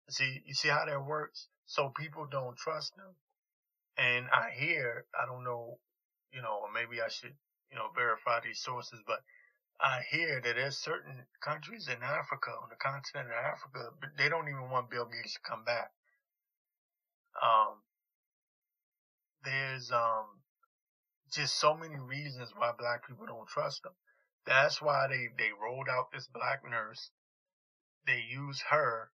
See, 0.08 0.42
you 0.44 0.54
see 0.54 0.68
how 0.68 0.84
that 0.86 1.04
works? 1.04 1.46
So 1.66 1.92
people 1.96 2.26
don't 2.30 2.56
trust 2.56 2.96
them. 2.96 3.14
And 3.96 4.26
I 4.32 4.50
hear, 4.50 5.04
I 5.14 5.26
don't 5.26 5.44
know, 5.44 5.78
you 6.32 6.42
know, 6.42 6.62
maybe 6.74 7.00
I 7.00 7.08
should, 7.08 7.34
you 7.70 7.76
know, 7.76 7.88
verify 7.94 8.40
these 8.40 8.60
sources, 8.60 9.00
but 9.06 9.20
I 9.82 10.02
hear 10.10 10.40
that 10.42 10.56
there's 10.56 10.76
certain 10.76 11.24
countries 11.40 11.88
in 11.88 12.02
Africa, 12.02 12.50
on 12.50 12.68
the 12.68 12.76
continent 12.76 13.28
of 13.28 13.44
Africa, 13.44 13.90
they 14.18 14.28
don't 14.28 14.48
even 14.48 14.70
want 14.70 14.90
Bill 14.90 15.06
Gates 15.06 15.34
to 15.34 15.40
come 15.40 15.64
back. 15.64 15.90
Um, 17.40 17.80
there's, 19.44 19.90
um, 19.90 20.26
just 21.32 21.58
so 21.58 21.74
many 21.74 21.96
reasons 21.96 22.52
why 22.56 22.72
black 22.78 23.06
people 23.06 23.24
don't 23.26 23.48
trust 23.48 23.82
them. 23.84 23.92
That's 24.46 24.82
why 24.82 25.06
they, 25.08 25.28
they 25.38 25.50
rolled 25.52 25.88
out 25.88 26.10
this 26.12 26.26
black 26.26 26.62
nurse. 26.68 27.10
They 28.06 28.22
use 28.28 28.60
her, 28.68 29.10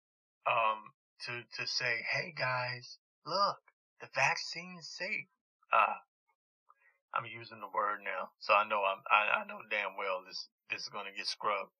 um, 0.47 0.93
to, 1.27 1.43
to 1.61 1.67
say, 1.67 2.05
hey 2.09 2.33
guys, 2.37 2.99
look, 3.27 3.59
the 4.01 4.09
vaccine's 4.15 4.89
safe. 4.89 5.29
Uh, 5.73 5.99
I'm 7.15 7.27
using 7.27 7.61
the 7.61 7.71
word 7.75 8.01
now, 8.05 8.31
so 8.41 8.55
I 8.55 8.67
know 8.67 8.83
I'm, 8.83 8.99
I, 9.07 9.43
I 9.43 9.47
know 9.47 9.59
damn 9.71 9.97
well 9.97 10.23
this, 10.27 10.37
this 10.37 10.54
is 10.73 10.89
going 10.89 11.07
to 11.07 11.17
get 11.17 11.27
scrubbed. 11.27 11.73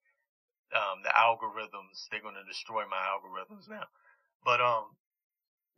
Um, 0.75 1.05
the 1.05 1.13
algorithms, 1.15 2.09
they're 2.11 2.25
going 2.25 2.35
to 2.35 2.45
destroy 2.51 2.83
my 2.91 2.99
algorithms 2.99 3.69
now. 3.69 3.87
But, 4.45 4.61
um, 4.61 4.97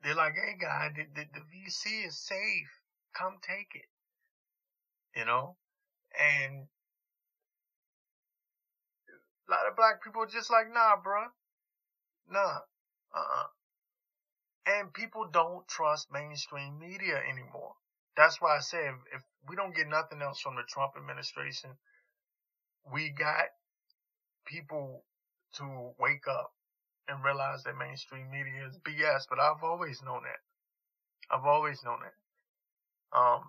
they're 0.02 0.14
like, 0.14 0.34
hey 0.34 0.56
guy, 0.60 0.90
the, 0.94 1.04
the, 1.14 1.26
the 1.34 1.40
VC 1.40 2.06
is 2.06 2.18
safe. 2.18 2.70
Come 3.14 3.38
take 3.42 3.74
it. 3.74 3.88
You 5.18 5.24
know? 5.24 5.56
And 6.18 6.68
a 9.48 9.50
lot 9.50 9.68
of 9.68 9.76
black 9.76 10.02
people 10.02 10.22
are 10.22 10.26
just 10.26 10.50
like, 10.50 10.72
nah, 10.72 10.96
bruh. 10.96 11.28
Nah. 12.30 12.60
Uh-uh. 13.14 13.46
And 14.66 14.92
people 14.92 15.28
don't 15.32 15.66
trust 15.68 16.08
mainstream 16.12 16.78
media 16.78 17.16
anymore. 17.16 17.74
That's 18.16 18.40
why 18.40 18.56
I 18.56 18.60
say 18.60 18.78
if, 18.78 18.96
if 19.14 19.22
we 19.48 19.56
don't 19.56 19.74
get 19.74 19.88
nothing 19.88 20.22
else 20.22 20.40
from 20.40 20.56
the 20.56 20.64
Trump 20.68 20.92
administration, 20.96 21.70
we 22.92 23.10
got 23.10 23.46
people 24.46 25.04
to 25.54 25.92
wake 25.98 26.26
up 26.28 26.52
and 27.08 27.24
realize 27.24 27.62
that 27.64 27.76
mainstream 27.76 28.30
media 28.30 28.66
is 28.68 28.78
BS, 28.78 29.24
but 29.28 29.38
I've 29.38 29.62
always 29.62 30.02
known 30.02 30.22
that. 30.24 31.34
I've 31.34 31.44
always 31.44 31.82
known 31.84 31.98
that. 32.02 33.18
Um, 33.18 33.42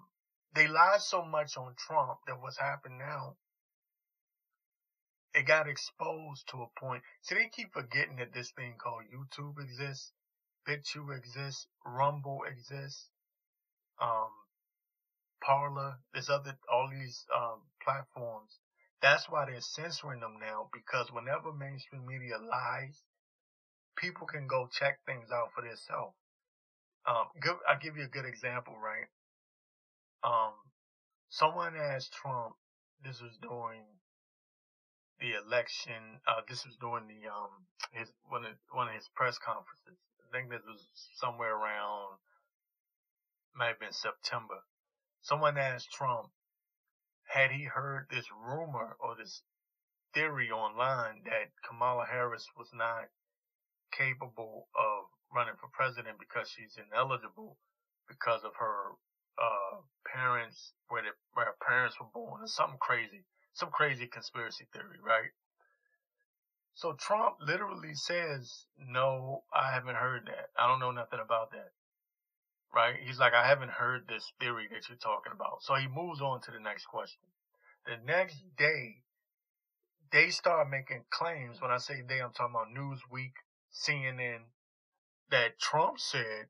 they 0.54 0.68
lied 0.68 1.02
so 1.02 1.24
much 1.24 1.58
on 1.58 1.74
Trump 1.78 2.20
that 2.28 2.42
what's 2.42 2.58
happened 2.58 2.98
now, 2.98 3.36
it 5.34 5.46
got 5.46 5.68
exposed 5.68 6.48
to 6.50 6.64
a 6.64 6.80
point. 6.80 7.04
See, 7.22 7.36
they 7.36 7.50
keep 7.50 7.74
forgetting 7.74 8.16
that 8.18 8.34
this 8.34 8.52
thing 8.52 8.76
called 8.82 9.04
YouTube 9.14 9.62
exists. 9.62 10.12
BitChute 10.68 11.18
exists, 11.18 11.68
Rumble 11.86 12.42
exists, 12.44 13.10
um, 14.02 14.30
Parler, 15.42 16.00
there's 16.14 16.30
other, 16.30 16.58
all 16.72 16.90
these, 16.92 17.26
um, 17.34 17.62
platforms. 17.82 18.60
That's 19.02 19.30
why 19.30 19.46
they're 19.46 19.62
censoring 19.62 20.22
them 20.22 20.38
now 20.42 20.70
because 20.74 21.12
whenever 21.12 21.54
mainstream 21.54 22.06
media 22.06 22.38
lies, 22.38 23.04
people 23.96 24.26
can 24.26 24.48
go 24.48 24.68
check 24.72 25.00
things 25.06 25.30
out 25.32 25.50
for 25.54 25.62
themselves. 25.62 26.16
Um, 27.06 27.28
good, 27.40 27.56
I'll 27.70 27.80
give 27.80 27.96
you 27.96 28.04
a 28.04 28.08
good 28.08 28.26
example, 28.26 28.74
right? 28.76 29.08
Um, 30.24 30.54
someone 31.30 31.76
asked 31.78 32.14
Trump, 32.14 32.56
this 33.04 33.22
was 33.22 33.38
during 33.42 33.86
the 35.20 35.34
election, 35.46 36.20
uh, 36.28 36.42
this 36.50 36.66
was 36.66 36.76
during 36.82 37.08
the, 37.08 37.30
um, 37.30 37.66
his, 37.92 38.12
one 38.28 38.46
of, 38.46 38.54
one 38.72 38.88
of 38.88 38.96
his 38.96 39.10
press 39.16 39.38
conferences. 39.38 39.98
I 40.22 40.36
think 40.36 40.50
this 40.50 40.66
was 40.68 40.82
somewhere 41.16 41.56
around, 41.56 42.18
might 43.56 43.68
have 43.68 43.80
been 43.80 43.94
September. 43.94 44.62
Someone 45.22 45.58
asked 45.58 45.92
Trump, 45.92 46.30
had 47.38 47.52
he 47.52 47.66
heard 47.66 48.08
this 48.10 48.26
rumor 48.34 48.98
or 49.00 49.16
this 49.16 49.44
theory 50.14 50.50
online 50.50 51.22
that 51.26 51.54
Kamala 51.68 52.06
Harris 52.10 52.48
was 52.58 52.70
not 52.74 53.06
capable 53.92 54.68
of 54.76 55.06
running 55.34 55.56
for 55.62 55.70
president 55.72 56.18
because 56.20 56.50
she's 56.50 56.78
ineligible 56.78 57.58
because 58.08 58.44
of 58.44 58.52
her 58.60 58.94
uh 59.38 59.78
parents 60.12 60.74
where 60.90 61.04
the, 61.04 61.10
where 61.34 61.46
her 61.46 61.58
parents 61.62 61.96
were 62.00 62.10
born 62.14 62.42
or 62.42 62.48
something 62.48 62.80
crazy 62.82 63.24
some 63.54 63.70
crazy 63.70 64.08
conspiracy 64.08 64.66
theory 64.74 64.98
right 65.06 65.32
so 66.78 66.94
Trump 66.94 67.38
literally 67.42 67.96
says, 67.96 68.66
no, 68.78 69.44
I 69.52 69.72
haven't 69.74 69.96
heard 69.96 70.28
that. 70.28 70.50
I 70.60 70.68
don't 70.68 70.80
know 70.80 70.92
nothing 70.92 71.20
about 71.20 71.50
that. 71.52 71.72
Right? 72.74 72.96
He's 73.04 73.20
like, 73.20 73.34
I 73.34 73.48
haven't 73.48 73.72
heard 73.72 74.08
this 74.08 74.32
theory 74.40 74.68
that 74.72 74.88
you're 74.90 74.98
talking 74.98 75.32
about. 75.34 75.62
So 75.62 75.76
he 75.76 75.88
moves 75.88 76.22
on 76.22 76.42
to 76.42 76.52
the 76.52 76.60
next 76.60 76.86
question. 76.86 77.22
The 77.86 77.98
next 78.06 78.44
day, 78.58 79.04
they 80.12 80.30
start 80.30 80.70
making 80.70 81.06
claims. 81.10 81.62
When 81.62 81.72
I 81.72 81.78
say 81.78 82.02
they, 82.08 82.22
I'm 82.22 82.32
talking 82.32 82.56
about 82.56 82.76
Newsweek, 82.76 83.34
CNN, 83.74 84.52
that 85.32 85.60
Trump 85.60 86.00
said 86.00 86.48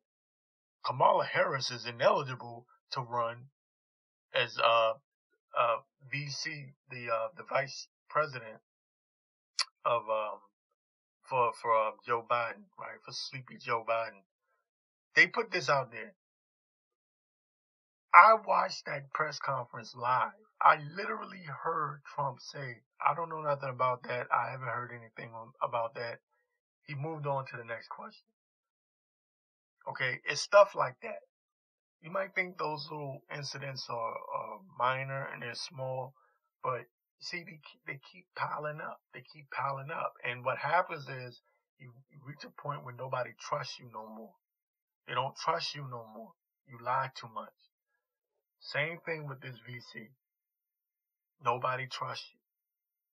Kamala 0.86 1.26
Harris 1.26 1.72
is 1.72 1.86
ineligible 1.86 2.66
to 2.92 3.02
run 3.02 3.50
as 4.34 4.58
uh 4.58 4.94
uh 5.58 5.78
VC, 6.14 6.74
the 6.90 7.12
uh 7.12 7.28
the 7.36 7.44
vice 7.44 7.88
president 8.10 8.62
of 9.86 10.04
um 10.10 10.40
for 11.28 11.52
for 11.54 11.76
uh, 11.76 11.92
Joe 12.06 12.26
Biden, 12.30 12.72
right? 12.80 13.00
For 13.04 13.12
sleepy 13.12 13.58
Joe 13.60 13.84
Biden. 13.88 14.24
They 15.18 15.26
put 15.26 15.50
this 15.50 15.68
out 15.68 15.92
there. 15.92 16.14
I 18.14 18.36
watched 18.36 18.86
that 18.86 19.12
press 19.14 19.40
conference 19.40 19.96
live. 19.96 20.30
I 20.62 20.78
literally 20.96 21.42
heard 21.64 22.02
Trump 22.14 22.38
say, 22.40 22.84
I 23.04 23.16
don't 23.16 23.30
know 23.30 23.42
nothing 23.42 23.70
about 23.70 24.04
that. 24.04 24.28
I 24.32 24.52
haven't 24.52 24.68
heard 24.68 24.92
anything 24.92 25.34
about 25.60 25.96
that. 25.96 26.20
He 26.86 26.94
moved 26.94 27.26
on 27.26 27.48
to 27.48 27.58
the 27.58 27.64
next 27.64 27.90
question. 27.90 28.28
Okay, 29.90 30.20
it's 30.30 30.40
stuff 30.40 30.76
like 30.76 30.98
that. 31.02 31.26
You 32.04 32.12
might 32.12 32.36
think 32.36 32.60
those 32.60 32.88
little 32.92 33.24
incidents 33.36 33.88
are, 33.90 34.14
are 34.14 34.60
minor 34.78 35.30
and 35.34 35.42
they're 35.42 35.56
small, 35.56 36.14
but 36.64 36.82
see, 37.22 37.40
they 37.40 37.60
keep, 37.66 37.82
they 37.88 38.00
keep 38.14 38.28
piling 38.36 38.82
up. 38.82 39.02
They 39.16 39.24
keep 39.34 39.50
piling 39.50 39.90
up. 39.90 40.14
And 40.24 40.46
what 40.46 40.60
happens 40.60 41.10
is 41.10 41.42
you 41.80 41.92
reach 42.24 42.44
a 42.46 42.62
point 42.62 42.86
where 42.86 42.94
nobody 42.94 43.32
trusts 43.40 43.80
you 43.80 43.90
no 43.92 44.08
more. 44.08 44.34
They 45.08 45.14
don't 45.14 45.36
trust 45.36 45.76
you 45.76 45.84
no 45.84 46.06
more. 46.14 46.32
You 46.68 46.78
lie 46.84 47.12
too 47.16 47.30
much. 47.34 47.54
Same 48.60 49.00
thing 49.06 49.28
with 49.28 49.42
this 49.42 49.56
VC. 49.68 50.10
Nobody 51.44 51.88
trusts 51.88 52.26
you. 52.34 52.40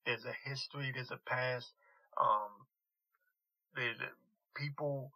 There's 0.07 0.25
a 0.25 0.49
history, 0.49 0.93
there's 0.93 1.11
a 1.11 1.19
past. 1.25 1.73
Um, 2.21 2.67
people 4.57 5.13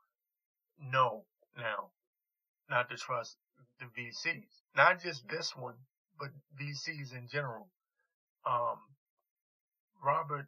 know 0.81 1.25
now 1.57 1.91
not 2.71 2.89
to 2.91 2.97
trust 2.97 3.37
the 3.81 3.87
VCs. 3.87 4.63
Not 4.77 5.03
just 5.03 5.29
this 5.29 5.57
one, 5.57 5.75
but 6.19 6.29
VCs 6.61 7.17
in 7.17 7.29
general. 7.31 7.69
Um, 8.47 8.79
Robert, 10.05 10.47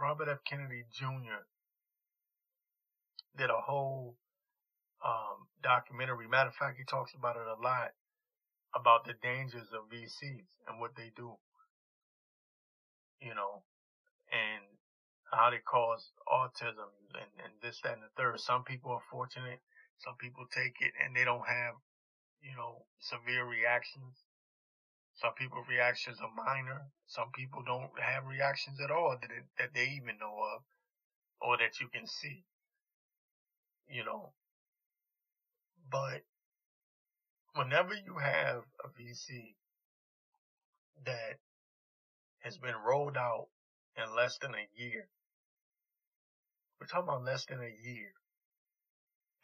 Robert 0.00 0.28
F. 0.28 0.38
Kennedy 0.48 0.84
Jr. 0.92 1.44
did 3.36 3.50
a 3.50 3.60
whole, 3.60 4.16
um, 5.06 5.46
documentary. 5.62 6.26
Matter 6.26 6.50
of 6.50 6.58
fact, 6.58 6.78
he 6.78 6.84
talks 6.84 7.14
about 7.14 7.36
it 7.38 7.46
a 7.46 7.62
lot 7.62 7.94
about 8.74 9.06
the 9.06 9.14
dangers 9.22 9.70
of 9.70 9.86
VCs 9.88 10.50
and 10.66 10.80
what 10.82 10.98
they 10.98 11.14
do. 11.14 11.38
You 13.22 13.34
know, 13.34 13.62
and 14.28 14.66
how 15.32 15.50
they 15.50 15.62
cause 15.62 16.12
autism 16.28 16.90
and, 17.14 17.30
and 17.42 17.52
this, 17.62 17.80
that, 17.82 17.94
and 17.94 18.02
the 18.02 18.12
third. 18.16 18.38
Some 18.40 18.64
people 18.64 18.92
are 18.92 19.10
fortunate. 19.10 19.60
Some 19.98 20.14
people 20.20 20.44
take 20.52 20.76
it 20.80 20.92
and 21.00 21.16
they 21.16 21.24
don't 21.24 21.46
have, 21.48 21.74
you 22.42 22.54
know, 22.54 22.84
severe 23.00 23.46
reactions. 23.46 24.20
Some 25.16 25.32
people 25.38 25.64
reactions 25.64 26.20
are 26.20 26.30
minor. 26.36 26.92
Some 27.06 27.32
people 27.32 27.64
don't 27.64 27.88
have 27.96 28.28
reactions 28.28 28.78
at 28.84 28.90
all 28.90 29.16
that, 29.16 29.30
that 29.58 29.72
they 29.72 29.96
even 29.96 30.20
know 30.20 30.36
of 30.54 30.62
or 31.40 31.56
that 31.56 31.80
you 31.80 31.88
can 31.88 32.06
see. 32.06 32.44
You 33.88 34.04
know, 34.04 34.32
but 35.90 36.22
whenever 37.54 37.94
you 37.94 38.16
have 38.18 38.62
a 38.84 38.88
VC 38.88 39.54
that 41.04 41.38
has 42.40 42.58
been 42.58 42.74
rolled 42.86 43.16
out 43.16 43.48
in 43.96 44.14
less 44.14 44.38
than 44.38 44.52
a 44.54 44.68
year, 44.74 45.08
we're 46.80 46.86
talking 46.86 47.08
about 47.08 47.24
less 47.24 47.46
than 47.46 47.60
a 47.60 47.88
year, 47.88 48.12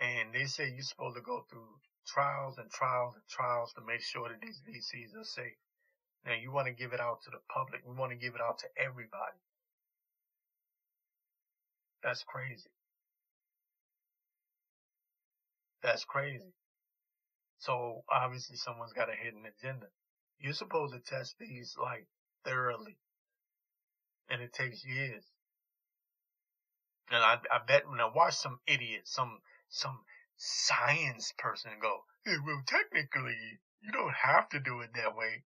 and 0.00 0.34
they 0.34 0.44
say 0.44 0.70
you're 0.70 0.82
supposed 0.82 1.16
to 1.16 1.22
go 1.22 1.44
through 1.50 1.68
trials 2.06 2.58
and 2.58 2.70
trials 2.70 3.14
and 3.14 3.24
trials 3.28 3.72
to 3.74 3.80
make 3.86 4.02
sure 4.02 4.28
that 4.28 4.40
these 4.40 4.60
VCs 4.68 5.18
are 5.18 5.24
safe. 5.24 5.56
Now 6.26 6.34
you 6.34 6.52
want 6.52 6.66
to 6.66 6.72
give 6.74 6.92
it 6.92 7.00
out 7.00 7.22
to 7.24 7.30
the 7.30 7.40
public. 7.48 7.82
We 7.86 7.94
want 7.94 8.12
to 8.12 8.18
give 8.18 8.34
it 8.34 8.40
out 8.40 8.58
to 8.58 8.66
everybody. 8.76 9.40
That's 12.02 12.24
crazy. 12.24 12.70
That's 15.82 16.04
crazy. 16.04 16.54
So 17.58 18.04
obviously 18.10 18.56
someone's 18.56 18.92
got 18.92 19.08
a 19.10 19.16
hidden 19.16 19.42
agenda. 19.46 19.86
You're 20.38 20.52
supposed 20.52 20.94
to 20.94 21.00
test 21.00 21.36
these 21.38 21.76
like 21.80 22.06
thoroughly. 22.44 22.96
And 24.30 24.42
it 24.42 24.52
takes 24.52 24.84
years. 24.84 25.24
And 27.10 27.22
I, 27.22 27.34
I 27.50 27.58
bet 27.66 27.88
when 27.88 28.00
I 28.00 28.10
watch 28.14 28.34
some 28.34 28.58
idiot, 28.66 29.02
some, 29.04 29.38
some 29.68 29.98
science 30.36 31.32
person 31.38 31.72
go, 31.80 32.04
hey, 32.24 32.36
well, 32.44 32.62
technically, 32.66 33.36
you 33.82 33.92
don't 33.92 34.14
have 34.14 34.48
to 34.50 34.60
do 34.60 34.80
it 34.80 34.90
that 34.94 35.16
way. 35.16 35.44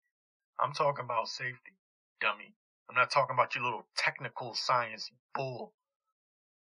I'm 0.60 0.74
talking 0.74 1.06
about 1.06 1.28
safety, 1.28 1.76
dummy. 2.22 2.54
I'm 2.90 2.96
not 2.96 3.12
talking 3.12 3.34
about 3.34 3.56
your 3.56 3.64
little 3.64 3.88
technical 3.98 4.54
science 4.54 5.10
bull. 5.34 5.74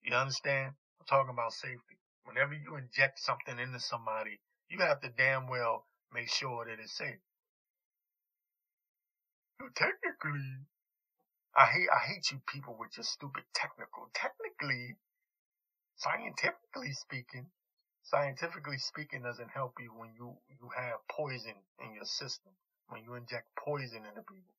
You 0.03 0.15
understand? 0.15 0.75
I'm 1.01 1.07
talking 1.07 1.33
about 1.33 1.53
safety. 1.53 2.00
Whenever 2.31 2.55
you 2.55 2.77
inject 2.77 3.19
something 3.19 3.59
into 3.59 3.81
somebody, 3.81 4.39
you 4.69 4.79
have 4.79 5.01
to 5.01 5.11
damn 5.19 5.49
well 5.49 5.89
make 6.15 6.31
sure 6.31 6.65
that 6.65 6.79
it's 6.79 6.97
safe. 6.97 7.19
technically, 9.75 10.63
I 11.57 11.67
hate 11.67 11.89
I 11.91 11.99
hate 12.07 12.31
you 12.31 12.41
people 12.47 12.77
with 12.79 12.97
your 12.97 13.03
stupid 13.03 13.43
technical. 13.53 14.11
Technically, 14.15 14.95
scientifically 15.97 16.93
speaking, 16.93 17.51
scientifically 18.05 18.79
speaking 18.79 19.23
doesn't 19.23 19.51
help 19.51 19.75
you 19.81 19.91
when 19.91 20.15
you 20.15 20.39
you 20.49 20.71
have 20.77 21.03
poison 21.11 21.59
in 21.83 21.95
your 21.95 22.07
system 22.07 22.53
when 22.91 23.03
you 23.03 23.15
inject 23.15 23.49
poison 23.59 24.07
into 24.07 24.23
people. 24.23 24.55